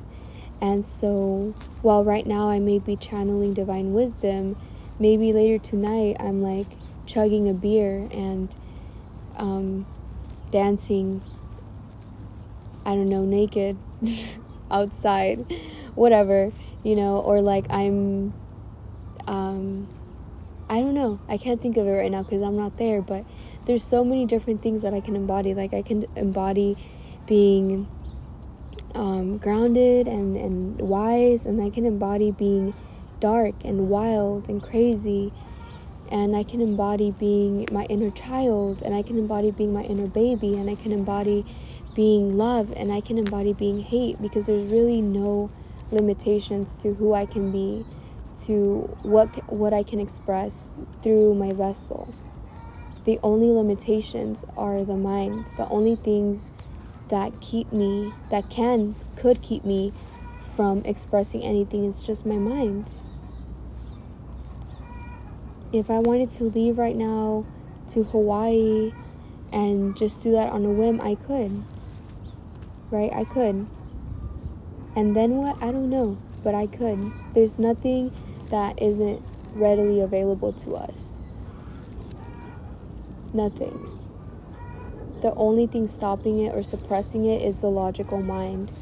And 0.61 0.85
so, 0.85 1.55
while 1.83 2.05
right 2.05 2.27
now 2.27 2.49
I 2.49 2.59
may 2.59 2.79
be 2.79 2.97
channeling 2.97 3.55
divine 3.55 3.93
wisdom, 3.93 4.57
maybe 4.99 5.33
later 5.33 5.59
tonight 5.59 6.17
I'm 6.21 6.43
like 6.43 6.67
chugging 7.07 7.49
a 7.49 7.55
beer 7.55 8.09
and 8.11 8.55
um, 9.37 9.87
dancing, 10.51 11.23
I 12.85 12.95
don't 12.95 13.09
know, 13.09 13.25
naked 13.25 13.77
outside, 14.71 15.45
whatever, 15.95 16.53
you 16.83 16.97
know, 16.97 17.19
or 17.21 17.41
like 17.41 17.67
I'm, 17.71 18.33
um, 19.27 19.89
I 20.71 20.81
don't 20.81 20.95
know, 20.95 21.19
I 21.29 21.39
can't 21.39 21.61
think 21.61 21.79
of 21.79 21.87
it 21.87 21.91
right 21.91 22.11
now 22.11 22.23
because 22.23 22.43
I'm 22.43 22.57
not 22.57 22.77
there, 22.77 23.01
but 23.01 23.25
there's 23.65 23.85
so 23.85 24.05
many 24.05 24.27
different 24.27 24.63
things 24.63 24.83
that 24.83 24.93
I 24.93 25.01
can 25.01 25.17
embody. 25.17 25.55
Like, 25.55 25.73
I 25.73 25.81
can 25.81 26.05
embody 26.15 26.77
being 27.27 27.89
um, 28.95 29.39
grounded 29.39 30.07
and, 30.07 30.37
and 30.37 30.79
wise, 30.81 31.47
and 31.47 31.63
I 31.63 31.71
can 31.71 31.87
embody 31.87 32.33
being 32.33 32.75
dark 33.21 33.55
and 33.65 33.89
wild 33.89 34.49
and 34.49 34.63
crazy. 34.63 35.33
And 36.11 36.35
I 36.35 36.43
can 36.43 36.61
embody 36.61 37.11
being 37.11 37.67
my 37.71 37.85
inner 37.85 38.11
child, 38.11 38.83
and 38.83 38.95
I 38.95 39.03
can 39.03 39.19
embody 39.19 39.51
being 39.51 39.73
my 39.73 39.83
inner 39.83 40.07
baby, 40.07 40.57
and 40.57 40.71
I 40.71 40.75
can 40.75 40.93
embody 40.93 41.45
being 41.95 42.37
love, 42.37 42.73
and 42.77 42.93
I 42.93 43.01
can 43.01 43.19
embody 43.19 43.53
being 43.53 43.81
hate 43.81 44.21
because 44.21 44.47
there's 44.47 44.71
really 44.71 45.03
no 45.03 45.51
limitations 45.91 46.77
to 46.77 46.95
who 46.95 47.13
I 47.13 47.27
can 47.27 47.51
be, 47.53 47.85
to 48.47 48.97
what 49.03 49.29
what 49.53 49.73
I 49.73 49.83
can 49.83 50.01
express 50.01 50.79
through 51.03 51.35
my 51.35 51.53
vessel. 51.53 52.15
The 53.05 53.19
only 53.23 53.51
limitations 53.51 54.45
are 54.57 54.85
the 54.85 54.97
mind. 54.97 55.47
The 55.57 55.67
only 55.69 55.97
things 55.97 56.51
that 57.09 57.41
keep 57.41 57.73
me, 57.73 58.13
that 58.31 58.51
can, 58.51 58.97
could 59.17 59.41
keep 59.41 59.65
me 59.65 59.93
from 60.55 60.83
expressing 60.85 61.43
anything 61.43 61.85
is 61.85 62.03
just 62.03 62.27
my 62.27 62.37
mind. 62.37 62.93
If 65.73 65.91
I 65.91 65.99
wanted 66.01 66.31
to 66.33 66.45
leave 66.45 66.79
right 66.79 66.97
now 66.97 67.47
to 67.91 68.05
Hawaii 68.05 68.93
and 69.53 69.97
just 69.97 70.23
do 70.23 70.33
that 70.33 70.49
on 70.51 70.65
a 70.65 70.71
whim, 70.71 71.01
I 71.01 71.15
could. 71.15 71.65
Right? 72.91 73.13
I 73.15 73.25
could. 73.25 73.67
And 74.97 75.15
then 75.15 75.37
what? 75.37 75.57
I 75.63 75.71
don't 75.71 75.91
know. 75.91 76.19
But 76.43 76.55
I 76.55 76.67
could. 76.67 77.13
There's 77.35 77.59
nothing 77.59 78.13
that 78.51 78.81
isn't 78.83 79.23
readily 79.55 80.01
available 80.01 80.53
to 80.53 80.77
us. 80.77 81.25
Nothing 83.33 83.99
the 85.23 85.35
only 85.35 85.67
thing 85.67 85.87
stopping 85.87 86.41
it 86.41 86.55
or 86.55 86.63
suppressing 86.63 87.25
it 87.25 87.43
is 87.43 87.57
the 87.57 87.69
logical 87.69 88.23
mind. 88.23 88.73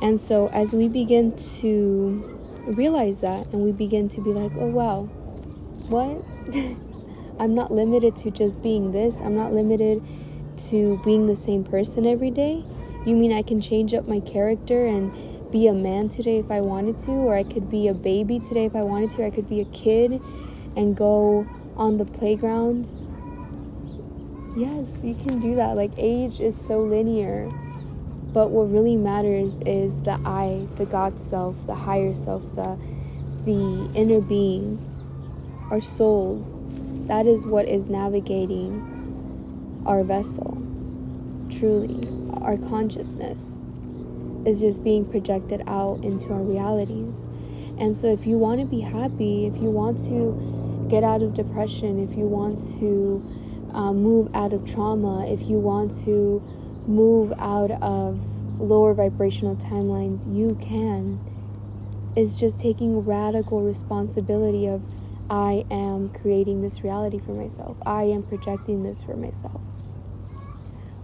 And 0.00 0.20
so, 0.20 0.48
as 0.48 0.74
we 0.74 0.88
begin 0.88 1.36
to 1.60 2.32
realize 2.66 3.20
that 3.20 3.46
and 3.52 3.62
we 3.62 3.72
begin 3.72 4.08
to 4.10 4.20
be 4.20 4.32
like, 4.32 4.52
oh 4.56 4.66
wow, 4.66 5.02
what? 5.88 6.22
I'm 7.38 7.54
not 7.54 7.70
limited 7.70 8.16
to 8.16 8.30
just 8.30 8.62
being 8.62 8.92
this, 8.92 9.20
I'm 9.20 9.34
not 9.34 9.52
limited 9.52 10.02
to 10.68 11.00
being 11.04 11.26
the 11.26 11.36
same 11.36 11.64
person 11.64 12.06
every 12.06 12.30
day. 12.30 12.64
You 13.04 13.14
mean 13.14 13.32
I 13.32 13.42
can 13.42 13.60
change 13.60 13.94
up 13.94 14.08
my 14.08 14.20
character 14.20 14.86
and 14.86 15.12
be 15.50 15.68
a 15.68 15.74
man 15.74 16.08
today 16.08 16.38
if 16.38 16.50
I 16.50 16.60
wanted 16.60 16.98
to, 17.04 17.12
or 17.12 17.34
I 17.34 17.44
could 17.44 17.70
be 17.70 17.88
a 17.88 17.94
baby 17.94 18.38
today 18.38 18.64
if 18.64 18.76
I 18.76 18.82
wanted 18.82 19.10
to, 19.12 19.22
or 19.22 19.26
I 19.26 19.30
could 19.30 19.48
be 19.48 19.60
a 19.60 19.64
kid 19.66 20.20
and 20.76 20.96
go 20.96 21.46
on 21.76 21.98
the 21.98 22.04
playground 22.04 22.88
Yes, 24.56 24.86
you 25.02 25.14
can 25.14 25.38
do 25.38 25.54
that. 25.56 25.76
Like, 25.76 25.90
age 25.98 26.40
is 26.40 26.56
so 26.66 26.80
linear. 26.80 27.50
But 28.32 28.50
what 28.50 28.72
really 28.72 28.96
matters 28.96 29.58
is 29.66 30.00
the 30.00 30.18
I, 30.24 30.66
the 30.76 30.86
God 30.86 31.20
self, 31.20 31.54
the 31.66 31.74
higher 31.74 32.14
self, 32.14 32.42
the, 32.54 32.78
the 33.44 33.90
inner 33.94 34.22
being, 34.22 34.78
our 35.70 35.82
souls. 35.82 36.62
That 37.06 37.26
is 37.26 37.44
what 37.44 37.68
is 37.68 37.90
navigating 37.90 39.82
our 39.84 40.02
vessel. 40.02 40.56
Truly, 41.50 42.08
our 42.40 42.56
consciousness 42.56 43.55
is 44.46 44.60
just 44.60 44.82
being 44.84 45.04
projected 45.04 45.62
out 45.66 46.02
into 46.04 46.32
our 46.32 46.42
realities. 46.42 47.14
And 47.78 47.94
so, 47.94 48.06
if 48.06 48.26
you 48.26 48.38
want 48.38 48.60
to 48.60 48.66
be 48.66 48.80
happy, 48.80 49.46
if 49.46 49.56
you 49.56 49.70
want 49.70 49.98
to 50.06 50.86
get 50.88 51.04
out 51.04 51.22
of 51.22 51.34
depression, 51.34 52.02
if 52.08 52.16
you 52.16 52.24
want 52.24 52.62
to 52.78 53.22
um, 53.74 54.02
move 54.02 54.30
out 54.34 54.52
of 54.52 54.64
trauma, 54.64 55.26
if 55.26 55.42
you 55.42 55.58
want 55.58 55.92
to 56.04 56.42
move 56.86 57.32
out 57.38 57.70
of 57.82 58.18
lower 58.60 58.94
vibrational 58.94 59.56
timelines, 59.56 60.32
you 60.34 60.56
can. 60.60 61.20
It's 62.16 62.36
just 62.36 62.58
taking 62.58 63.04
radical 63.04 63.60
responsibility 63.60 64.66
of 64.66 64.80
I 65.28 65.64
am 65.70 66.08
creating 66.10 66.62
this 66.62 66.82
reality 66.82 67.18
for 67.18 67.32
myself. 67.32 67.76
I 67.84 68.04
am 68.04 68.22
projecting 68.22 68.84
this 68.84 69.02
for 69.02 69.16
myself. 69.16 69.60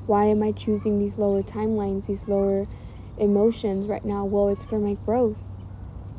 Why 0.07 0.27
am 0.27 0.43
I 0.43 0.53
choosing 0.53 0.99
these 0.99 1.19
lower 1.19 1.43
timelines, 1.43 2.07
these 2.07 2.27
lower 2.27 2.67
emotions 3.17 3.87
right 3.87 4.05
now? 4.05 4.25
Well, 4.25 4.49
it's 4.49 4.65
for 4.65 4.79
my 4.79 4.95
growth. 4.95 5.39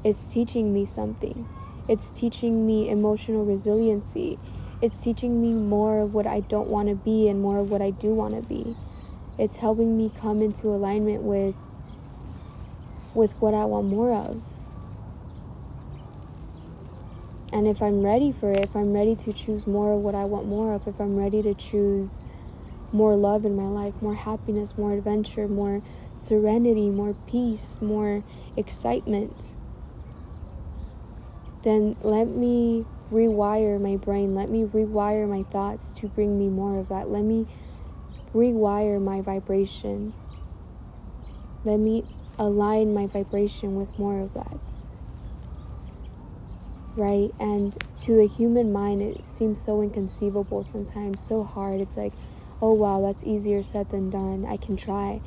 It's 0.04 0.32
teaching 0.32 0.74
me 0.74 0.86
something. 0.86 1.48
It's 1.88 2.12
teaching 2.12 2.66
me 2.66 2.90
emotional 2.90 3.46
resiliency. 3.46 4.40
It's 4.82 5.02
teaching 5.02 5.42
me 5.42 5.54
more 5.54 6.00
of 6.00 6.14
what 6.14 6.28
I 6.28 6.42
don't 6.42 6.68
want 6.68 6.90
to 6.90 6.96
be 6.96 7.28
and 7.28 7.42
more 7.42 7.60
of 7.60 7.72
what 7.72 7.82
I 7.82 7.90
do 7.90 8.14
want 8.14 8.36
to 8.36 8.42
be. 8.42 8.76
It's 9.38 9.58
helping 9.58 9.98
me 9.98 10.12
come 10.20 10.42
into 10.42 10.68
alignment 10.68 11.24
with 11.24 11.56
with 13.14 13.32
what 13.34 13.54
I 13.54 13.66
want 13.66 13.88
more 13.88 14.14
of. 14.14 14.42
And 17.52 17.68
if 17.68 17.82
I'm 17.82 18.02
ready 18.02 18.32
for 18.32 18.52
it, 18.52 18.62
if 18.62 18.76
I'm 18.76 18.94
ready 18.94 19.16
to 19.16 19.32
choose 19.32 19.68
more 19.68 19.94
of 19.94 20.02
what 20.02 20.16
I 20.16 20.24
want 20.24 20.48
more 20.48 20.74
of, 20.74 20.88
if 20.88 21.00
I'm 21.00 21.16
ready 21.16 21.42
to 21.44 21.54
choose 21.54 22.10
more 22.92 23.16
love 23.16 23.46
in 23.46 23.56
my 23.56 23.68
life, 23.68 23.94
more 24.02 24.16
happiness, 24.16 24.76
more 24.78 24.94
adventure, 24.94 25.48
more 25.48 25.82
serenity, 26.24 26.90
more 26.90 27.16
peace, 27.28 27.80
more 27.82 28.24
excitement, 28.56 29.56
then 31.64 31.96
let 32.02 32.28
me 32.28 32.86
rewire 33.12 33.80
my 33.80 33.96
brain. 33.96 34.36
Let 34.36 34.50
me 34.50 34.64
rewire 34.64 35.28
my 35.30 35.44
thoughts 35.44 35.92
to 35.94 36.08
bring 36.08 36.38
me 36.38 36.50
more 36.50 36.80
of 36.80 36.90
that. 36.90 37.10
Let 37.10 37.24
me 37.24 37.48
rewire 38.34 39.02
my 39.02 39.22
vibration. 39.22 40.14
Let 41.64 41.80
me 41.80 42.06
align 42.38 42.94
my 42.94 43.08
vibration 43.08 43.76
with 43.76 43.98
more 43.98 44.20
of 44.20 44.34
that. 44.34 44.90
Right? 46.96 47.30
And 47.40 47.78
to 48.02 48.16
the 48.16 48.28
human 48.28 48.72
mind, 48.72 49.02
it 49.02 49.26
seems 49.26 49.62
so 49.62 49.82
inconceivable 49.82 50.64
sometimes, 50.64 51.22
so 51.22 51.44
hard. 51.44 51.80
It's 51.82 51.98
like, 51.98 52.14
oh 52.62 52.74
wow, 52.74 53.02
that's 53.02 53.24
easier 53.24 53.64
said 53.64 53.90
than 53.90 54.10
done. 54.10 54.46
I 54.48 54.58
can 54.58 54.76
try. 54.76 55.22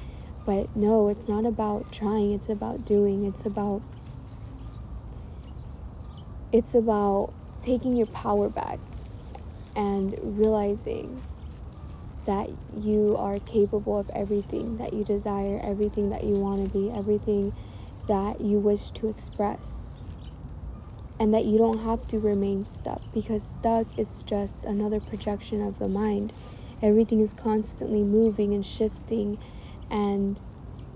But 0.46 0.74
no, 0.76 1.08
it's 1.08 1.28
not 1.28 1.44
about 1.44 1.92
trying, 1.92 2.32
it's 2.32 2.48
about 2.48 2.84
doing. 2.86 3.24
It's 3.24 3.46
about 3.46 3.82
it's 6.52 6.74
about 6.74 7.34
taking 7.60 7.96
your 7.96 8.06
power 8.06 8.48
back 8.48 8.80
and 9.76 10.16
realizing 10.22 11.22
that 12.26 12.48
you 12.74 13.16
are 13.18 13.40
capable 13.40 13.98
of 13.98 14.10
everything 14.14 14.78
that 14.78 14.92
you 14.92 15.04
desire, 15.04 15.60
everything 15.62 16.10
that 16.10 16.24
you 16.24 16.36
want 16.36 16.62
to 16.62 16.68
be, 16.68 16.90
everything 16.90 17.52
that 18.08 18.40
you 18.40 18.58
wish 18.58 18.90
to 18.92 19.08
express. 19.08 20.08
And 21.18 21.32
that 21.34 21.46
you 21.46 21.56
don't 21.58 21.78
have 21.78 22.06
to 22.08 22.20
remain 22.20 22.64
stuck 22.64 23.02
because 23.12 23.44
stuck 23.44 23.86
is 23.96 24.22
just 24.22 24.64
another 24.66 25.00
projection 25.00 25.62
of 25.62 25.78
the 25.78 25.88
mind. 25.88 26.34
Everything 26.82 27.20
is 27.20 27.32
constantly 27.32 28.02
moving 28.04 28.52
and 28.52 28.64
shifting 28.64 29.38
and 29.90 30.40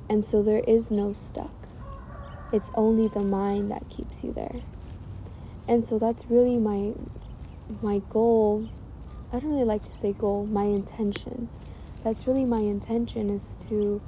and 0.09 0.25
so 0.25 0.43
there 0.43 0.63
is 0.67 0.91
no 0.91 1.13
stuck. 1.13 1.69
It's 2.53 2.71
only 2.75 3.09
the 3.09 3.23
mind 3.23 3.71
that 3.71 3.89
keeps 3.89 4.25
you 4.25 4.33
there. 4.33 4.63
And 5.69 5.87
so 5.87 5.99
that's 5.99 6.25
really 6.29 6.59
my 6.59 6.95
my 7.83 8.03
goal 8.11 8.69
I 9.33 9.39
don't 9.39 9.51
really 9.51 9.65
like 9.65 9.85
to 9.85 9.93
say 9.93 10.13
goal, 10.13 10.47
my 10.47 10.65
intention. 10.65 11.49
That's 12.03 12.27
really 12.27 12.45
my 12.45 12.61
intention 12.61 13.31
is 13.31 13.57
to 13.69 14.03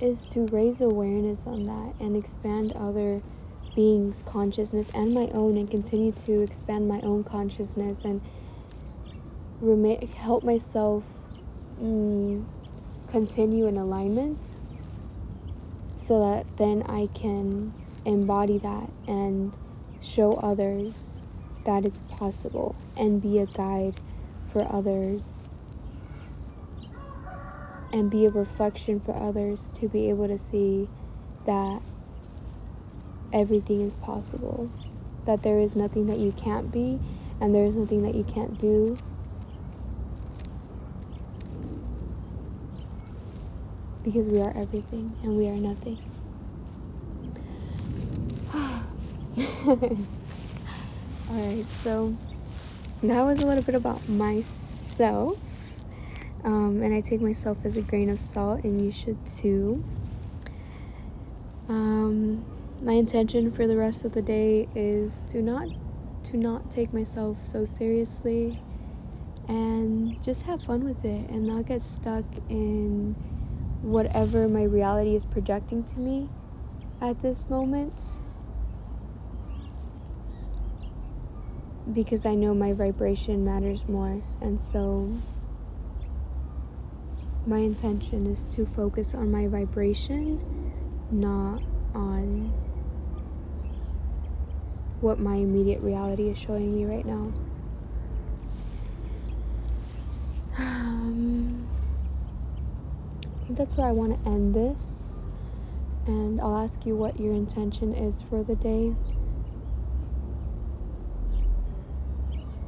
is 0.00 0.22
to 0.30 0.46
raise 0.46 0.80
awareness 0.80 1.46
on 1.46 1.66
that 1.66 1.94
and 2.00 2.16
expand 2.16 2.72
other 2.72 3.22
beings' 3.76 4.24
consciousness 4.26 4.90
and 4.92 5.14
my 5.14 5.28
own 5.32 5.56
and 5.56 5.70
continue 5.70 6.10
to 6.10 6.42
expand 6.42 6.88
my 6.88 7.00
own 7.02 7.22
consciousness 7.22 8.02
and 8.04 8.20
remain, 9.60 10.04
help 10.08 10.42
myself 10.42 11.04
mm, 11.80 12.44
continue 13.08 13.66
in 13.66 13.76
alignment 13.76 14.38
so 15.96 16.20
that 16.20 16.46
then 16.56 16.82
I 16.88 17.08
can 17.14 17.72
embody 18.04 18.58
that 18.58 18.90
and 19.06 19.56
show 20.00 20.34
others 20.34 21.26
that 21.64 21.84
it's 21.84 22.00
possible 22.08 22.74
and 22.96 23.22
be 23.22 23.38
a 23.38 23.46
guide 23.46 24.00
for 24.52 24.66
others 24.72 25.48
and 27.92 28.10
be 28.10 28.26
a 28.26 28.30
reflection 28.30 29.00
for 29.00 29.14
others 29.14 29.70
to 29.74 29.88
be 29.88 30.08
able 30.08 30.26
to 30.26 30.38
see 30.38 30.88
that 31.46 31.82
everything 33.32 33.80
is 33.80 33.94
possible, 33.94 34.70
that 35.24 35.42
there 35.42 35.58
is 35.58 35.76
nothing 35.76 36.06
that 36.06 36.18
you 36.18 36.32
can't 36.32 36.72
be, 36.72 36.98
and 37.40 37.54
there 37.54 37.64
is 37.64 37.74
nothing 37.74 38.02
that 38.02 38.14
you 38.14 38.24
can't 38.24 38.58
do. 38.58 38.96
Because 44.02 44.28
we 44.28 44.40
are 44.40 44.52
everything 44.56 45.16
and 45.22 45.36
we 45.36 45.48
are 45.48 45.56
nothing. 45.56 45.98
Alright, 51.30 51.66
so 51.82 52.14
that 53.02 53.22
was 53.22 53.44
a 53.44 53.46
little 53.46 53.64
bit 53.64 53.74
about 53.74 54.06
myself. 54.08 55.38
Um, 56.44 56.82
and 56.82 56.92
I 56.92 57.00
take 57.00 57.20
myself 57.20 57.58
as 57.64 57.76
a 57.76 57.82
grain 57.82 58.10
of 58.10 58.18
salt, 58.18 58.64
and 58.64 58.80
you 58.80 58.90
should 58.90 59.18
too. 59.26 59.84
Um, 61.68 62.44
my 62.82 62.94
intention 62.94 63.52
for 63.52 63.66
the 63.66 63.76
rest 63.76 64.04
of 64.04 64.12
the 64.12 64.22
day 64.22 64.68
is 64.74 65.22
to 65.28 65.40
not 65.40 65.68
to 66.24 66.36
not 66.36 66.70
take 66.70 66.92
myself 66.92 67.44
so 67.44 67.64
seriously 67.64 68.60
and 69.48 70.22
just 70.22 70.42
have 70.42 70.62
fun 70.62 70.84
with 70.84 71.04
it 71.04 71.28
and 71.30 71.46
not 71.46 71.66
get 71.66 71.82
stuck 71.82 72.24
in 72.48 73.16
whatever 73.82 74.48
my 74.48 74.62
reality 74.62 75.14
is 75.14 75.24
projecting 75.26 75.84
to 75.84 75.98
me 75.98 76.28
at 77.00 77.20
this 77.20 77.50
moment 77.50 78.22
because 81.92 82.24
I 82.24 82.34
know 82.34 82.54
my 82.54 82.72
vibration 82.72 83.44
matters 83.44 83.86
more. 83.88 84.22
And 84.40 84.60
so 84.60 85.12
my 87.46 87.58
intention 87.58 88.26
is 88.26 88.48
to 88.50 88.64
focus 88.64 89.14
on 89.14 89.30
my 89.30 89.48
vibration, 89.48 90.72
not 91.10 91.60
on 91.94 92.52
what 95.00 95.18
my 95.18 95.34
immediate 95.34 95.80
reality 95.80 96.28
is 96.28 96.38
showing 96.38 96.74
me 96.74 96.84
right 96.84 97.04
now. 97.04 97.32
Um, 100.58 101.66
I 103.41 103.41
think 103.52 103.68
that's 103.68 103.76
where 103.76 103.86
I 103.86 103.92
want 103.92 104.24
to 104.24 104.30
end 104.30 104.54
this. 104.54 105.22
And 106.06 106.40
I'll 106.40 106.56
ask 106.56 106.86
you 106.86 106.96
what 106.96 107.20
your 107.20 107.34
intention 107.34 107.94
is 107.94 108.22
for 108.22 108.42
the 108.42 108.56
day. 108.56 108.94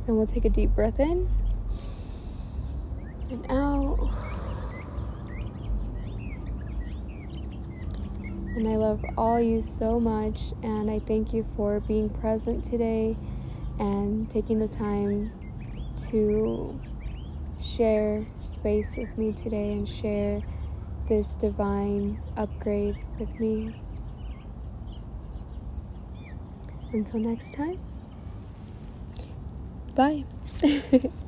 And 0.06 0.18
we'll 0.18 0.26
take 0.26 0.44
a 0.44 0.50
deep 0.50 0.74
breath 0.74 1.00
in 1.00 1.26
and 3.30 3.46
out. 3.48 3.98
And 8.56 8.68
I 8.68 8.76
love 8.76 9.02
all 9.16 9.40
you 9.40 9.62
so 9.62 9.98
much, 9.98 10.52
and 10.62 10.90
I 10.90 10.98
thank 11.00 11.32
you 11.32 11.46
for 11.56 11.80
being 11.80 12.10
present 12.10 12.62
today 12.62 13.16
and 13.80 14.30
taking 14.30 14.58
the 14.58 14.68
time 14.68 15.32
to 16.10 16.78
share 17.60 18.26
space 18.38 18.96
with 18.98 19.16
me 19.16 19.32
today 19.32 19.72
and 19.72 19.88
share 19.88 20.42
this 21.06 21.34
divine 21.34 22.20
upgrade 22.36 22.98
with 23.18 23.38
me. 23.38 23.76
Until 26.92 27.20
next 27.20 27.50
time. 27.52 27.76
Bye. 29.94 30.24